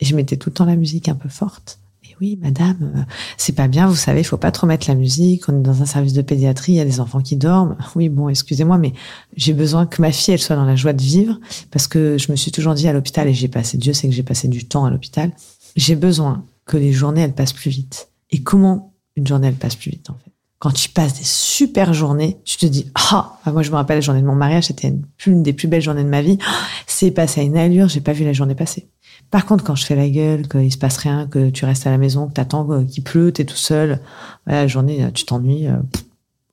[0.00, 1.78] et je mettais tout le temps la musique un peu forte.
[2.04, 3.00] Et oui, madame, euh,
[3.36, 5.48] c'est pas bien, vous savez, il faut pas trop mettre la musique.
[5.48, 7.76] On est dans un service de pédiatrie, il y a des enfants qui dorment.
[7.94, 8.92] Oui, bon, excusez-moi, mais
[9.36, 11.38] j'ai besoin que ma fille, elle soit dans la joie de vivre,
[11.70, 14.14] parce que je me suis toujours dit à l'hôpital, et j'ai passé, Dieu sait que
[14.14, 15.30] j'ai passé du temps à l'hôpital,
[15.76, 18.08] j'ai besoin que les journées, elles passent plus vite.
[18.30, 20.33] Et comment une journée, elle passe plus vite, en fait?
[20.64, 24.00] Quand tu passes des super journées, tu te dis, ah, moi je me rappelle la
[24.00, 26.38] journée de mon mariage, c'était une, une des plus belles journées de ma vie.
[26.40, 26.52] Ah,
[26.86, 28.88] C'est passé à une allure, j'ai pas vu la journée passer.
[29.30, 31.90] Par contre, quand je fais la gueule, qu'il se passe rien, que tu restes à
[31.90, 34.00] la maison, que t'attends euh, qu'il pleut, t'es tout seul,
[34.46, 35.76] voilà, la journée, euh, tu t'ennuies, euh,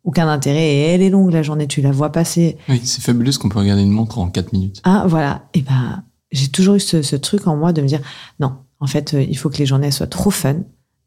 [0.04, 0.60] aucun intérêt.
[0.62, 2.58] Et elle est longue, la journée, tu la vois passer.
[2.68, 4.82] Oui, c'est fabuleux ce qu'on peut regarder une montre en 4 minutes.
[4.84, 5.44] Ah, voilà.
[5.54, 6.04] Et ben,
[6.34, 8.02] j'ai toujours eu ce, ce truc en moi de me dire,
[8.42, 10.58] non, en fait, il faut que les journées soient trop fun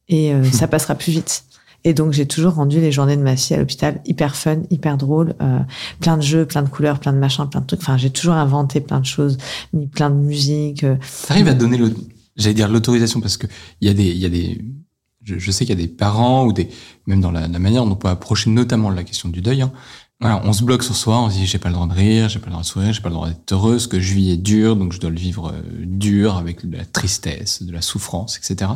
[0.09, 1.45] et euh, ça passera plus vite.
[1.85, 4.97] Et donc, j'ai toujours rendu les journées de ma fille à l'hôpital hyper fun, hyper
[4.97, 5.59] drôle, euh,
[6.01, 7.81] plein de jeux, plein de couleurs, plein de machins, plein de trucs.
[7.83, 9.37] Enfin, j'ai toujours inventé plein de choses,
[9.73, 10.83] mis plein de musique.
[10.83, 11.79] euh, T'arrives à donner
[12.37, 13.47] j'allais dire l'autorisation parce que
[13.81, 14.65] il y a des, il y a des,
[15.23, 16.69] je, sais qu'il y a des parents ou des,
[17.07, 19.63] même dans la, manière dont on peut approcher notamment la question du deuil.
[19.63, 19.73] Hein.
[20.21, 22.39] On se bloque sur soi, on se dit j'ai pas le droit de rire, j'ai
[22.39, 24.31] pas le droit de sourire, j'ai pas le droit d'être heureux, ce que je vis
[24.31, 27.83] est dur, donc je dois le vivre euh, dur avec de la tristesse, de la
[27.83, 28.71] souffrance, etc.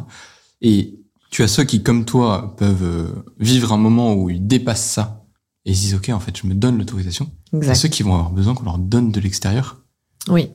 [0.61, 0.99] Et
[1.31, 5.25] tu as ceux qui, comme toi, peuvent euh, vivre un moment où ils dépassent ça
[5.65, 7.31] et ils se disent ok en fait je me donne l'autorisation.
[7.53, 7.75] Et exact.
[7.77, 9.83] ceux qui vont avoir besoin qu'on leur donne de l'extérieur.
[10.29, 10.51] Oui,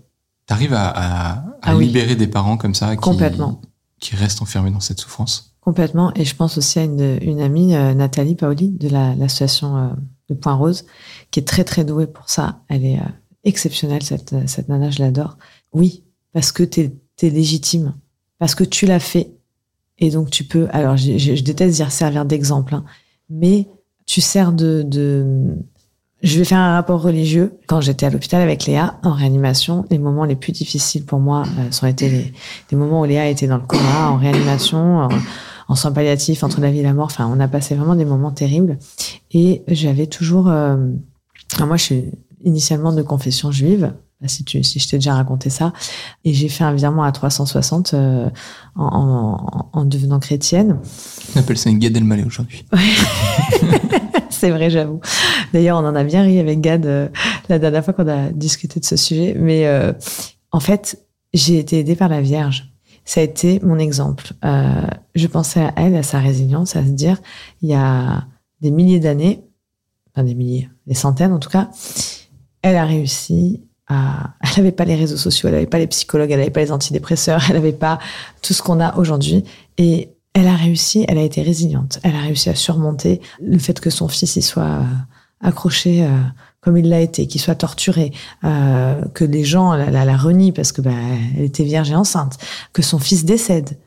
[0.46, 1.86] T'arrives à, à, à Ah oui.
[1.88, 3.62] libérer des parents comme ça qui, Complètement.
[4.00, 5.52] qui restent enfermés dans cette souffrance?
[5.62, 6.12] complètement.
[6.16, 9.88] Et je pense aussi à une, une amie, euh, Nathalie Paoli, de la- l'association euh,
[10.30, 10.84] de Point Rose,
[11.32, 12.64] qui est très très douée pour ça.
[12.68, 13.00] Elle est
[13.46, 15.38] exceptionnelle, cette, cette nana, je l'adore.
[15.74, 16.04] Oui,
[16.34, 17.94] parce que t'es es légitime,
[18.40, 19.32] parce que tu l'as fait.
[20.00, 22.84] Et donc tu peux, alors je, je- je déteste dire servir d'exemple, hein,
[23.30, 23.68] mais
[24.06, 25.56] tu sers de, de...
[26.24, 27.54] Je vais faire un rapport religieux.
[27.68, 31.44] Quand j'étais à l'hôpital avec Léa, en réanimation, les moments les plus difficiles pour moi
[31.60, 32.10] euh, sont été
[32.72, 35.10] les, moments où Léa était dans le coma, en réanimation, en,
[35.68, 37.06] en soins palliatifs, entre la vie et la mort.
[37.08, 38.78] Enfin, on a passé vraiment des moments terribles.
[39.32, 40.50] Et j'avais toujours...
[40.50, 40.78] euh,
[41.60, 42.06] moi, je suis
[42.46, 43.94] initialement de confession juive,
[44.28, 45.74] si, tu, si je t'ai déjà raconté ça.
[46.24, 48.30] Et j'ai fait un virement à 360 euh,
[48.76, 50.80] en, en, en devenant chrétienne.
[51.36, 52.66] On appelle ça une Gad Elmaleh aujourd'hui.
[54.30, 55.00] C'est vrai, j'avoue.
[55.54, 57.08] D'ailleurs, on en a bien ri avec Gad euh,
[57.50, 59.36] la dernière fois qu'on a discuté de ce sujet.
[59.40, 59.94] Mais euh,
[60.52, 62.74] en fait, j'ai été aidée par la Vierge.
[63.06, 64.34] Ça a été mon exemple.
[64.44, 67.22] Euh, je pensais à elle, à sa résilience, à se dire,
[67.62, 68.26] il y a
[68.62, 69.44] des milliers d'années,
[70.14, 71.70] enfin des milliers, des centaines en tout cas,
[72.62, 73.62] elle a réussi.
[74.42, 76.72] Elle n'avait pas les réseaux sociaux, elle n'avait pas les psychologues, elle n'avait pas les
[76.72, 78.00] antidépresseurs, elle n'avait pas
[78.42, 79.44] tout ce qu'on a aujourd'hui.
[79.78, 82.00] Et elle a réussi, elle a été résiliente.
[82.04, 84.84] Elle a réussi à surmonter le fait que son fils y soit euh,
[85.42, 86.10] accroché euh,
[86.62, 88.14] comme il l'a été, qu'il soit torturé,
[88.44, 90.92] euh, que les gens la, la, renient parce que bah,
[91.36, 92.38] elle était vierge et enceinte,
[92.72, 93.78] que son fils décède.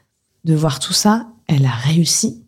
[0.44, 2.44] De voir tout ça, elle a réussi.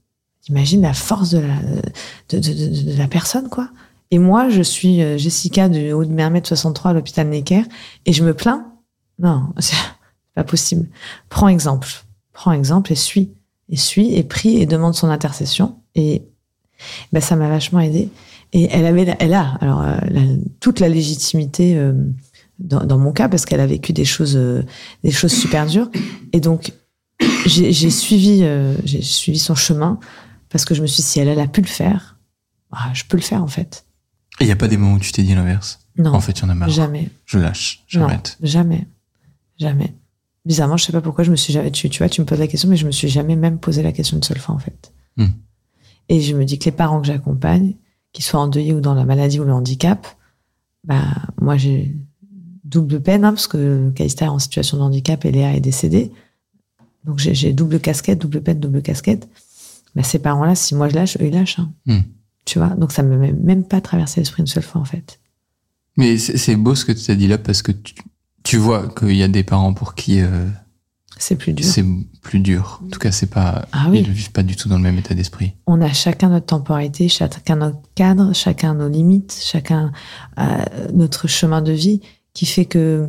[0.48, 3.70] Imagine la force de la, de la personne, quoi.
[4.11, 7.62] Et moi, je suis euh, Jessica du haut de mes 1m63 à l'hôpital Necker
[8.06, 8.72] et je me plains.
[9.18, 9.76] Non, c'est
[10.34, 10.88] pas possible.
[11.28, 11.88] Prends exemple.
[12.32, 13.32] Prends exemple et suis.
[13.70, 15.76] Et suis et prie et demande son intercession.
[15.94, 16.22] Et
[17.12, 18.09] ben, ça m'a vachement aidé.
[18.52, 19.96] Et elle avait, elle a alors euh,
[20.61, 21.92] toute la légitimité euh,
[22.59, 24.62] dans, dans, mon cas parce qu'elle a vécu des choses, euh,
[25.04, 25.90] des choses super dures.
[26.32, 26.72] Et donc
[27.46, 29.98] j'ai suivi, euh, j'ai suivi son chemin
[30.50, 32.18] parce que je me suis dit si elle, elle a pu le faire,
[32.70, 33.84] bah, je peux le faire en fait.
[34.41, 36.14] Et il n'y a pas des moments où tu t'es dit l'inverse Non.
[36.14, 36.68] En fait, il y en a marre.
[36.68, 37.11] Jamais.
[37.26, 38.39] Je lâche, j'arrête.
[38.43, 38.86] Jamais.
[39.59, 39.95] Jamais.
[40.45, 41.70] Bizarrement, je sais pas pourquoi je me suis jamais.
[41.70, 43.82] Tu, tu vois, tu me poses la question, mais je me suis jamais même posé
[43.82, 44.93] la question une seule fois en fait.
[45.16, 45.26] Hmm.
[46.09, 47.74] Et je me dis que les parents que j'accompagne,
[48.12, 50.07] qu'ils soient endeuillés ou dans la maladie ou le handicap,
[50.84, 51.05] bah
[51.41, 51.95] moi j'ai
[52.64, 56.12] double peine hein, parce que Kaista est en situation de handicap et Léa est décédée.
[57.05, 59.28] Donc j'ai double casquette, double peine, double casquette.
[59.95, 61.59] Bah, ces parents-là, si moi je lâche, eux ils lâchent.
[61.59, 61.72] Hein.
[61.86, 62.01] Hmm.
[62.49, 65.20] Tu vois, donc ça me met même pas traversé l'esprit une seule fois en fait.
[65.99, 67.94] Mais c'est beau ce que tu as dit là parce que tu,
[68.42, 70.46] tu vois qu'il y a des parents pour qui euh,
[71.18, 71.66] c'est plus dur.
[71.66, 71.84] C'est
[72.22, 72.80] plus dur.
[72.86, 73.66] En tout cas, c'est pas.
[73.72, 74.01] Ah oui.
[74.01, 75.57] Ils ne vivent pas du tout dans le même état d'esprit.
[75.66, 79.92] On a chacun notre temporalité, chacun notre cadre, chacun nos limites, chacun
[80.38, 82.01] euh, notre chemin de vie
[82.32, 83.07] qui fait que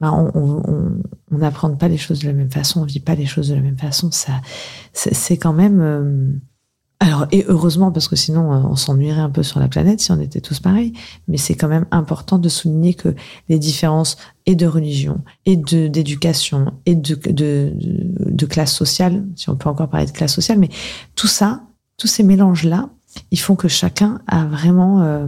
[0.00, 1.02] bah, on
[1.32, 3.62] n'apprend pas les choses de la même façon, on vit pas les choses de la
[3.62, 4.12] même façon.
[4.12, 4.40] Ça,
[4.92, 6.32] c'est quand même euh,
[7.02, 10.12] Alors, et heureusement, parce que sinon, euh, on s'ennuierait un peu sur la planète si
[10.12, 10.92] on était tous pareils.
[11.28, 13.14] Mais c'est quand même important de souligner que
[13.48, 19.48] les différences et de religion, et de d'éducation, et de, de, de, classe sociale, si
[19.48, 20.68] on peut encore parler de classe sociale, mais
[21.14, 21.62] tout ça,
[21.96, 22.90] tous ces mélanges-là,
[23.30, 25.26] ils font que chacun a vraiment euh,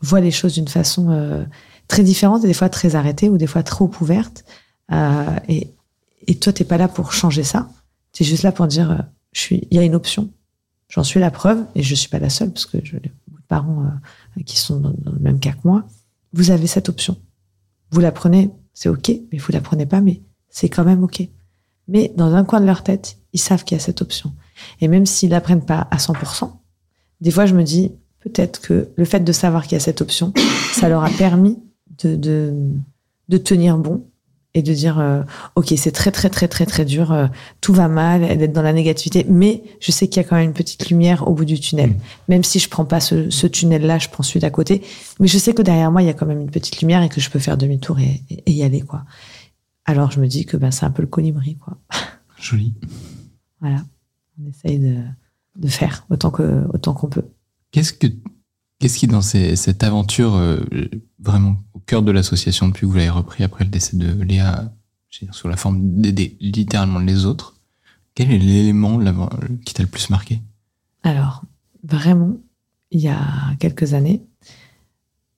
[0.00, 1.44] voit les choses d'une façon euh,
[1.88, 4.44] très différente, et des fois très arrêtée, ou des fois trop ouverte.
[4.92, 5.74] Euh, et,
[6.26, 7.68] et toi, t'es pas là pour changer ça.
[8.12, 8.98] Tu es juste là pour dire, euh,
[9.32, 10.30] je suis, il y a une option
[10.88, 13.46] J'en suis la preuve, et je suis pas la seule, parce que j'ai beaucoup de
[13.46, 15.84] parents euh, qui sont dans, le même cas que moi.
[16.32, 17.16] Vous avez cette option.
[17.90, 21.22] Vous la prenez, c'est OK, mais vous la prenez pas, mais c'est quand même OK.
[21.88, 24.32] Mais dans un coin de leur tête, ils savent qu'il y a cette option.
[24.80, 26.52] Et même s'ils la prennent pas à 100%,
[27.20, 30.00] des fois, je me dis, peut-être que le fait de savoir qu'il y a cette
[30.00, 30.32] option,
[30.72, 31.58] ça leur a permis
[32.02, 34.06] de, de tenir bon
[34.58, 35.22] et de dire euh,
[35.54, 37.26] ok c'est très très très très très dur euh,
[37.60, 40.46] tout va mal d'être dans la négativité mais je sais qu'il y a quand même
[40.46, 41.90] une petite lumière au bout du tunnel.
[41.90, 41.96] Mm.
[42.28, 44.82] même si je prends pas ce, ce tunnel là je prends celui d'à côté
[45.20, 47.08] mais je sais que derrière moi il y a quand même une petite lumière et
[47.08, 49.04] que je peux faire demi-tour et, et, y aller quoi.
[49.84, 51.78] Alors je me dis que ben c'est un peu le colibri quoi.
[52.40, 52.74] Joli.
[53.60, 53.82] Voilà.
[54.40, 54.96] On essaye de,
[55.56, 57.24] de faire autant que autant qu'on peut.
[57.72, 58.06] Qu'est-ce que
[58.78, 60.60] Qu'est-ce qui, dans cette aventure, euh,
[61.18, 64.72] vraiment au cœur de l'association, depuis que vous l'avez repris après le décès de Léa,
[65.32, 67.56] sous la forme d'aider littéralement les autres,
[68.14, 69.00] quel est l'élément
[69.64, 70.40] qui t'a le plus marqué?
[71.02, 71.42] Alors,
[71.82, 72.36] vraiment,
[72.92, 73.20] il y a
[73.58, 74.22] quelques années,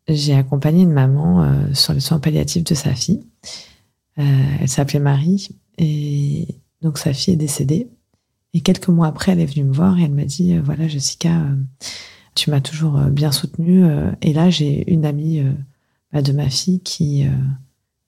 [0.06, 3.22] j'ai accompagné une maman euh, sur les soins palliatifs de sa fille.
[4.18, 6.46] Euh, elle s'appelait Marie, et
[6.82, 7.88] donc sa fille est décédée.
[8.52, 11.30] Et quelques mois après, elle est venue me voir et elle m'a dit, voilà, Jessica
[12.34, 13.84] tu m'as toujours euh, bien soutenue.
[13.84, 15.52] Euh, et là, j'ai une amie euh,
[16.12, 17.26] bah, de ma fille qui,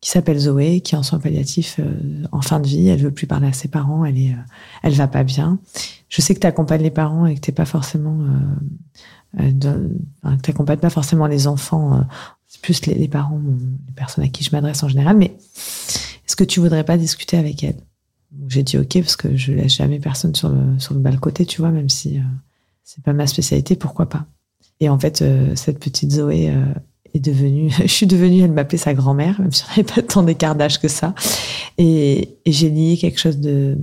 [0.01, 1.81] qui s'appelle Zoé, qui est en soins palliatifs
[2.33, 2.89] en fin de vie.
[2.89, 4.05] Elle veut plus parler à ses parents.
[4.05, 4.37] Elle est,
[4.83, 5.59] elle va pas bien.
[6.09, 8.19] Je sais que tu accompagnes les parents et que t'es pas forcément,
[9.39, 9.89] que
[10.43, 12.05] t'accompagnes pas forcément les enfants.
[12.49, 13.41] c'est plus les, parents,
[13.87, 15.17] les personnes à qui je m'adresse en général.
[15.17, 15.37] Mais
[16.27, 17.77] est-ce que tu voudrais pas discuter avec elle?
[18.49, 21.61] J'ai dit ok parce que je laisse jamais personne sur le sur le côté, tu
[21.61, 22.19] vois, même si
[22.85, 24.27] c'est pas ma spécialité, pourquoi pas
[24.81, 26.65] Et en fait, euh, cette petite Zoé euh,
[27.15, 30.23] est devenue, je suis devenue, elle m'appelait sa grand-mère, même si on n'avait pas tant
[30.23, 31.15] d'écart d'âge que ça.
[31.79, 33.79] Et, j'ai lié quelque chose de,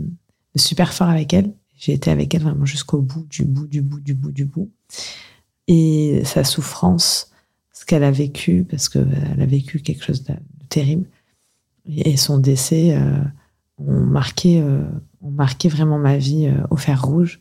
[0.56, 1.54] super fort avec elle.
[1.78, 4.70] J'ai été avec elle vraiment jusqu'au bout, du bout, du bout, du bout, du bout.
[5.68, 7.32] Et sa souffrance,
[7.72, 10.34] ce qu'elle a vécu, parce qu'elle a vécu quelque chose de,
[10.68, 11.08] terrible,
[11.88, 13.18] et son décès euh,
[13.78, 14.62] ont marqué,
[15.22, 17.39] ont marqué vraiment ma vie au fer rouge.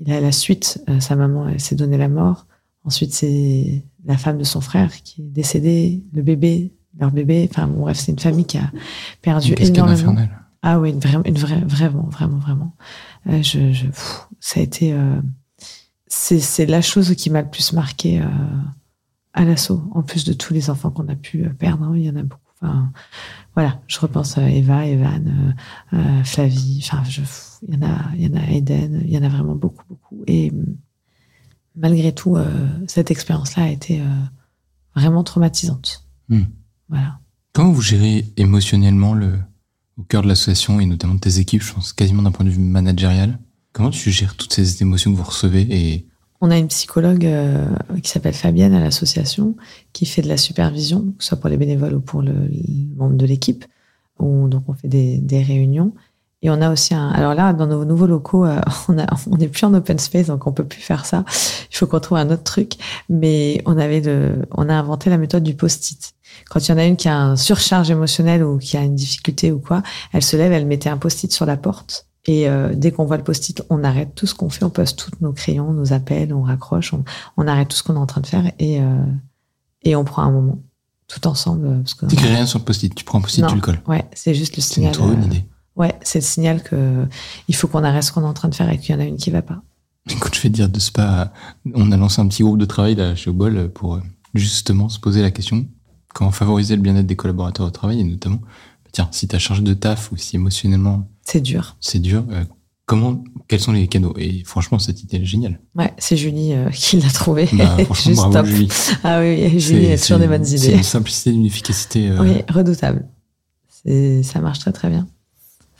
[0.00, 2.46] Et là, la suite, euh, sa maman, elle s'est donné la mort.
[2.84, 7.48] Ensuite, c'est la femme de son frère qui est décédée, le bébé, leur bébé.
[7.50, 8.70] Enfin, bon, bref, c'est une famille qui a
[9.22, 10.16] perdu énormément.
[10.62, 12.74] Ah oui, une, vraie, une vraie, vraiment, vraiment, vraiment.
[13.28, 13.86] Euh, je, je
[14.40, 15.20] ça a été, euh,
[16.06, 18.26] c'est la chose qui m'a le plus marqué euh,
[19.34, 19.82] à l'assaut.
[19.92, 22.22] En plus de tous les enfants qu'on a pu perdre, hein, il y en a
[22.22, 22.40] beaucoup.
[22.60, 22.90] Enfin,
[23.54, 25.56] voilà, je repense à Eva, Evan,
[25.92, 26.82] euh, Flavie.
[26.84, 27.20] Enfin, je,
[27.66, 29.84] il y en a, il y en a Eden, il y en a vraiment beaucoup,
[29.88, 30.22] beaucoup.
[30.26, 30.52] Et
[31.76, 32.46] malgré tout, euh,
[32.86, 34.04] cette expérience-là a été euh,
[34.94, 36.04] vraiment traumatisante.
[36.28, 36.44] Hmm.
[36.88, 37.18] Voilà.
[37.52, 39.38] Comment vous gérez émotionnellement le,
[39.96, 42.50] au cœur de l'association et notamment de tes équipes, je pense quasiment d'un point de
[42.50, 43.38] vue managérial?
[43.72, 46.06] Comment tu gères toutes ces émotions que vous recevez et
[46.40, 47.66] on a une psychologue euh,
[48.00, 49.56] qui s'appelle Fabienne à l'association
[49.92, 52.48] qui fait de la supervision, que ce soit pour les bénévoles ou pour le,
[52.96, 53.64] membre de l'équipe.
[54.20, 55.92] Donc on fait des, des réunions
[56.40, 57.08] et on a aussi un.
[57.10, 60.26] Alors là, dans nos nouveaux locaux, euh, on a, on n'est plus en open space,
[60.26, 61.24] donc on peut plus faire ça.
[61.70, 62.74] Il faut qu'on trouve un autre truc.
[63.08, 66.14] Mais on avait le, on a inventé la méthode du post-it.
[66.48, 68.94] Quand il y en a une qui a un surcharge émotionnelle ou qui a une
[68.94, 69.82] difficulté ou quoi,
[70.12, 72.06] elle se lève, elle mettait un post-it sur la porte.
[72.26, 74.94] Et euh, dès qu'on voit le post-it, on arrête tout ce qu'on fait, on pose
[74.94, 77.02] tous nos crayons, nos appels, on raccroche, on,
[77.36, 79.04] on arrête tout ce qu'on est en train de faire et, euh,
[79.82, 80.58] et on prend un moment
[81.08, 81.82] tout ensemble.
[81.84, 83.80] Tu n'écris rien sur le post-it, tu prends un post-it, tu le colles.
[83.88, 84.94] Ouais, c'est juste le signal.
[84.94, 85.44] C'est une idée.
[85.78, 87.06] Ouais, c'est le signal que
[87.48, 89.00] il faut qu'on arrête ce qu'on est en train de faire et qu'il y en
[89.00, 89.62] a une qui va pas.
[90.10, 91.32] Écoute, je vais te dire de spa,
[91.74, 94.00] on a lancé un petit groupe de travail là chez Obol pour euh,
[94.34, 95.66] justement se poser la question
[96.14, 99.38] comment favoriser le bien-être des collaborateurs au travail et notamment, bah, tiens, si tu as
[99.38, 102.24] charge de taf ou si émotionnellement c'est dur, c'est dur.
[102.30, 102.42] Euh,
[102.86, 104.14] comment, quels sont les canaux?
[104.16, 105.60] Et franchement, cette idée est géniale.
[105.76, 107.48] Ouais, c'est Julie euh, qui l'a trouvé.
[107.52, 108.46] Bah, Juste bravo, top.
[108.46, 108.68] Julie.
[109.04, 110.76] Ah oui, Julie a toujours des bonnes C'est idées.
[110.78, 112.08] une simplicité, une efficacité.
[112.08, 113.06] euh, Oui, redoutable.
[113.68, 115.06] C'est- Ça marche très très bien.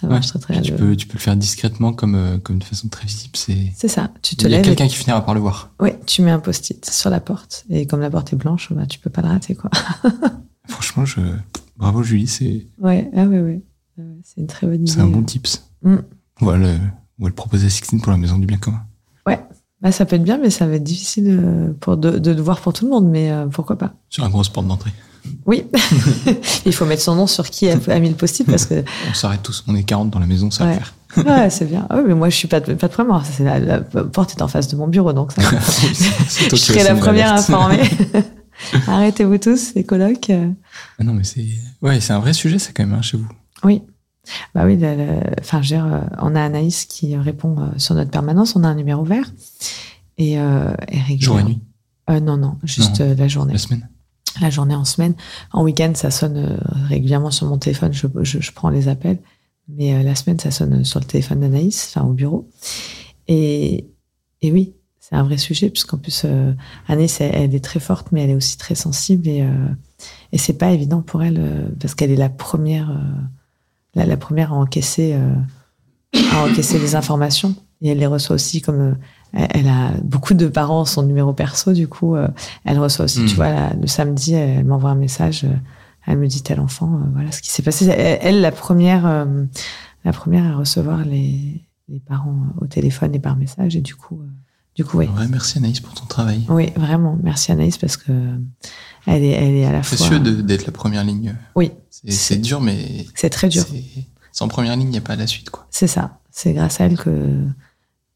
[0.03, 0.21] Ouais.
[0.21, 3.37] très tu, peux, tu peux le faire discrètement comme, euh, comme de façon très visible.
[3.37, 4.11] C'est C'est ça.
[4.23, 5.71] Tu te il y a et- quelqu'un qui finira par le voir.
[5.81, 8.87] Ouais, tu mets un post-it sur la porte et comme la porte est blanche, bah
[8.87, 9.71] tu peux pas le rater quoi.
[10.69, 11.21] Franchement, je
[11.77, 13.63] bravo Julie, c'est Ouais, ah ouais ouais.
[13.99, 14.93] Ah C'est une très bonne idée.
[14.93, 15.65] c'est un bon tips.
[15.83, 15.97] Mm.
[16.41, 16.77] On va le,
[17.19, 18.83] on va le proposer à Sixtine pour la maison du bien commun.
[19.27, 19.41] Ouais,
[19.81, 22.41] Bah, ça peut être bien, mais ça va être difficile euh, pour de, de le
[22.43, 23.95] voir pour tout le monde, mais euh, pourquoi pas.
[24.09, 24.93] Sur un gros porte d'entrée.
[25.47, 25.64] Oui,
[26.66, 29.14] il faut mettre son nom sur qui a, a mis le post-it parce que On
[29.14, 29.64] s'arrête tous.
[29.66, 30.76] On est 40 dans la maison, ça va Ouais.
[30.76, 30.95] faire.
[31.26, 31.87] ouais, c'est bien.
[31.91, 32.93] Oui, mais moi je suis pas de, pas de
[33.24, 35.43] c'est la, la porte est en face de mon bureau, donc ça.
[36.51, 37.83] je serai la première informée.
[38.87, 40.31] Arrêtez-vous tous, les colocs.
[40.99, 41.47] Ah non, mais c'est
[41.83, 43.29] ouais, c'est un vrai sujet, ça quand même hein, chez vous.
[43.64, 43.83] Oui.
[44.55, 47.66] Bah oui, le- le- enfin, je veux dire, euh, on a Anaïs qui répond euh,
[47.79, 49.24] sur notre permanence, on a un numéro vert.
[50.18, 51.61] Et, euh, et régulièrement- Jour et nuit,
[52.11, 53.14] Euh, non, non, juste Non.
[53.16, 53.53] la journée.
[53.55, 53.89] la semaine.
[54.41, 55.14] La journée en semaine.
[55.53, 56.57] En week-end, ça sonne euh,
[56.89, 59.18] régulièrement sur mon téléphone, je, je, prends les appels.
[59.68, 62.49] Mais euh, la semaine, ça sonne sur le téléphone d'Anaïs, enfin au bureau.
[63.26, 63.86] Et,
[64.41, 66.53] et oui, c'est un vrai sujet, puisqu'en plus, euh,
[66.86, 69.28] Anaïs, elle, est très forte, mais elle est aussi très sensible.
[69.28, 69.68] Et, euh,
[70.32, 72.97] et c'est pas évident pour elle, parce qu'elle est la première,
[73.95, 75.18] la, la première à encaisser,
[76.12, 77.55] à encaisser les informations.
[77.80, 78.97] Et elle les reçoit aussi comme.
[79.33, 82.29] Elle, a beaucoup de parents son numéro perso, du coup, euh,
[82.64, 85.45] elle reçoit aussi, tu vois, la- le samedi, elle, elle m'envoie un message.
[85.45, 85.55] euh,
[86.07, 87.87] elle me dit tel enfant, euh, voilà ce qui s'est passé.
[87.87, 89.26] Elle, elle, la première,
[90.05, 93.76] la première à recevoir les, les parents au téléphone et par message.
[93.76, 94.22] Et du coup,
[94.74, 95.07] du coup, oui.
[95.18, 96.47] Ouais, merci Anaïs pour ton travail.
[96.49, 97.18] Oui, vraiment.
[97.22, 98.12] Merci Anaïs parce que
[99.07, 99.97] elle est, elle est à la fois.
[99.99, 101.35] Précieux de- d'être la première ligne.
[101.55, 103.64] Oui, C'est dur, mais c'est très dur.
[104.33, 105.66] sans première ligne, il n'y a pas la suite, quoi.
[105.70, 106.20] C'est ça.
[106.31, 107.11] C'est grâce à elle que,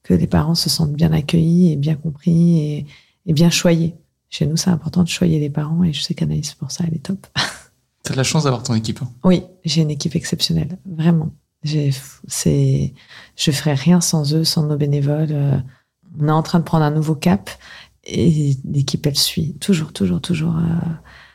[0.02, 2.86] que les parents se sentent bien accueillis et bien compris et,
[3.26, 3.94] et bien choyés.
[4.30, 6.94] Chez nous, c'est important de choyer les parents et je sais qu'Anaïs, pour ça, elle
[6.94, 7.26] est top.
[8.02, 9.00] T'as de la chance d'avoir ton équipe.
[9.02, 9.10] hein.
[9.24, 11.30] Oui, j'ai une équipe exceptionnelle, vraiment.
[12.26, 12.94] C'est,
[13.36, 15.28] je ferais rien sans eux, sans nos bénévoles.
[15.30, 15.56] Euh,
[16.20, 17.50] On est en train de prendre un nouveau cap
[18.04, 19.54] et l'équipe, elle suit.
[19.60, 20.56] Toujours, toujours, toujours.
[20.56, 20.88] euh,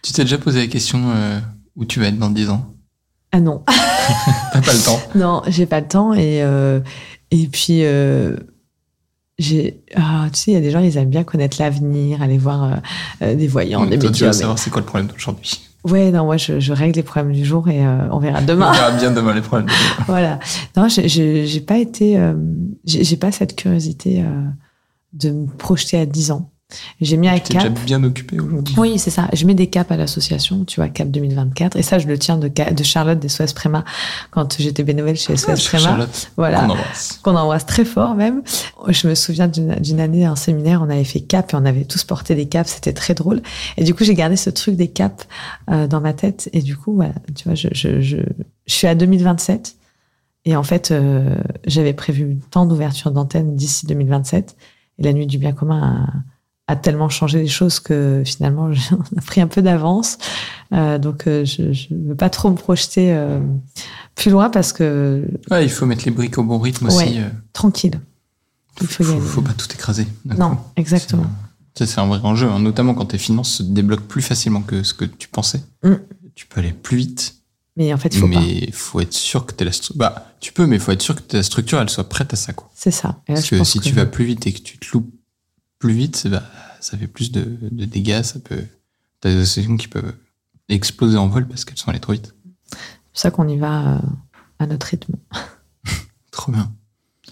[0.03, 1.39] Tu t'es déjà posé la question euh,
[1.77, 2.73] où tu vas être dans 10 ans?
[3.31, 4.99] Ah non, T'as pas le temps.
[5.15, 6.79] non, j'ai pas le temps et euh,
[7.31, 8.35] et puis euh,
[9.39, 12.37] j'ai, ah, tu sais, il y a des gens, ils aiment bien connaître l'avenir, aller
[12.37, 12.75] voir euh,
[13.21, 14.33] euh, des voyants, des Toi, tu vas médiums.
[14.33, 15.59] savoir c'est quoi le problème d'aujourd'hui.
[15.83, 18.45] Ouais, non, moi, je, je règle les problèmes du jour et euh, on verra On
[18.45, 18.71] demain.
[18.71, 19.69] verra bien demain les problèmes.
[20.07, 20.39] voilà.
[20.75, 22.33] Non, j'ai- pas été, euh,
[22.85, 24.23] j'ai pas cette curiosité
[25.13, 26.49] de me projeter à 10 ans.
[26.99, 27.79] J'ai mis un Tu t'es déjà cap.
[27.85, 28.75] bien occupé aujourd'hui.
[28.77, 29.29] Oui, c'est ça.
[29.31, 31.77] Je mets des caps à l'association, tu vois, cap 2024.
[31.77, 33.85] Et ça, je le tiens de, de Charlotte des SOS Préma
[34.31, 35.83] quand j'étais bénévole chez SOS Préma.
[35.83, 36.59] Charlotte, Voilà.
[36.61, 37.19] qu'on embrasse.
[37.23, 38.41] qu'on embrasse très fort même.
[38.89, 41.85] Je me souviens d'une d'une année, un séminaire, on avait fait cap et on avait
[41.85, 43.41] tous porté des caps, c'était très drôle.
[43.77, 45.25] Et du coup, j'ai gardé ce truc des caps
[45.69, 46.49] euh, dans ma tête.
[46.51, 48.17] Et du coup, voilà, tu vois, je, je, je,
[48.65, 49.75] je suis à 2027.
[50.45, 54.55] Et en fait, euh, j'avais prévu tant d'ouverture d'antenne d'ici 2027.
[54.99, 56.13] Et la nuit du bien commun a,
[56.67, 60.17] a tellement changé les choses que finalement, on a pris un peu d'avance.
[60.73, 63.39] Euh, donc, euh, je ne veux pas trop me projeter euh,
[64.15, 66.97] plus loin parce que Ouais, il faut mettre les briques au bon rythme aussi.
[66.97, 67.31] Ouais.
[67.53, 67.99] tranquille.
[68.81, 70.05] Il faut pas tout écraser.
[70.37, 71.25] Non, exactement.
[71.73, 74.83] Ça, c'est un vrai enjeu, hein, notamment quand tes finances se débloquent plus facilement que
[74.83, 75.61] ce que tu pensais.
[75.83, 75.93] Mm.
[76.35, 77.35] Tu peux aller plus vite,
[77.75, 78.39] Mais en fait, il faut pas.
[78.39, 81.21] mais faut être sûr que t'es la Bah, tu peux, mais faut être sûr que
[81.21, 82.69] ta structure, elle soit prête à ça, quoi.
[82.75, 83.07] C'est ça.
[83.07, 85.11] Là, Parce que si tu vas plus vite et que tu te loupes
[85.79, 86.43] plus vite, bah,
[86.79, 88.63] ça fait plus de, de dégâts, ça peut.
[89.19, 90.13] T'as des associations qui peuvent
[90.69, 92.35] exploser en vol parce qu'elles sont allées trop vite.
[92.71, 92.77] C'est
[93.11, 93.99] pour ça qu'on y va euh,
[94.59, 95.15] à notre rythme.
[96.31, 96.71] Trop bien.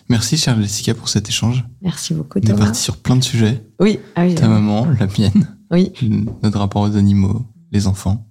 [0.10, 1.64] Merci, chère Jessica, pour cet échange.
[1.82, 3.64] Merci beaucoup, On est parti sur plein de sujets.
[3.80, 5.92] Oui, ah oui, Ta maman, la mienne, oui,
[6.44, 8.28] notre rapport aux animaux, les enfants,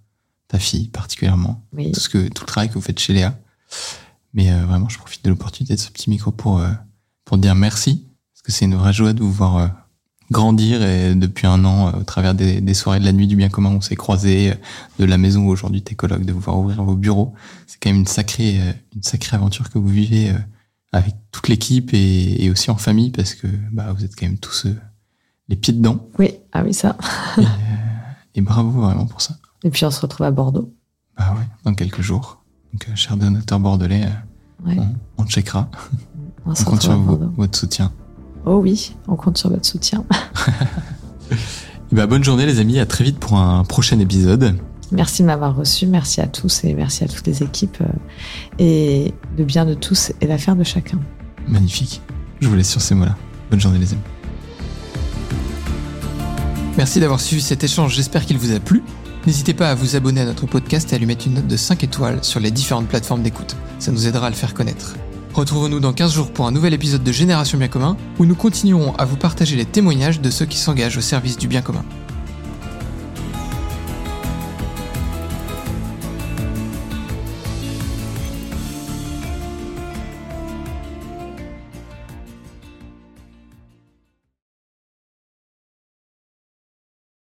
[0.49, 1.91] ta fille particulièrement, oui.
[1.93, 3.37] tout, ce que, tout le travail que vous faites chez Léa.
[4.35, 6.71] Mais euh, vraiment, je profite de l'opportunité de ce petit micro pour, euh,
[7.25, 9.69] pour dire merci, parce que c'est une vraie joie de vous voir euh,
[10.31, 13.37] grandir et depuis un an, euh, au travers des, des soirées de la nuit du
[13.37, 14.55] bien commun, on s'est croisés, euh,
[14.99, 17.35] de la maison où aujourd'hui t'es coloc, de vous voir ouvrir vos bureaux.
[17.67, 20.33] C'est quand même une sacrée, euh, une sacrée aventure que vous vivez
[20.93, 24.39] avec toute l'équipe et, et aussi en famille, parce que bah, vous êtes quand même
[24.39, 24.77] tous euh,
[25.49, 26.07] les pieds dedans.
[26.19, 26.97] Oui, ah oui, ça.
[27.37, 27.45] Et, euh,
[28.37, 29.37] et bravo vraiment pour ça.
[29.65, 30.73] Et puis on se retrouve à Bordeaux.
[31.19, 32.45] Bah ouais, dans quelques jours.
[32.73, 34.09] Donc, euh, cher donateur bordelais,
[34.65, 35.69] Ouais, on, on checkera.
[36.47, 36.97] on On compte sur
[37.37, 37.93] votre soutien.
[38.47, 40.05] Oh oui, on compte sur votre soutien.
[41.31, 44.57] Et bah, bonne journée les amis, à très vite pour un prochain épisode.
[44.93, 45.87] Merci de m'avoir reçu.
[45.87, 47.79] Merci à tous et merci à toutes les équipes.
[47.81, 47.87] euh,
[48.59, 50.99] Et le bien de tous est l'affaire de chacun.
[51.49, 52.01] Magnifique.
[52.41, 53.17] Je vous laisse sur ces mots-là.
[53.51, 54.03] Bonne journée les amis.
[56.77, 58.83] Merci d'avoir suivi cet échange, j'espère qu'il vous a plu.
[59.27, 61.57] N'hésitez pas à vous abonner à notre podcast et à lui mettre une note de
[61.57, 63.57] 5 étoiles sur les différentes plateformes d'écoute.
[63.79, 64.95] Ça nous aidera à le faire connaître.
[65.35, 68.95] Retrouvons-nous dans 15 jours pour un nouvel épisode de Génération Bien Commun, où nous continuerons
[68.95, 71.85] à vous partager les témoignages de ceux qui s'engagent au service du bien commun.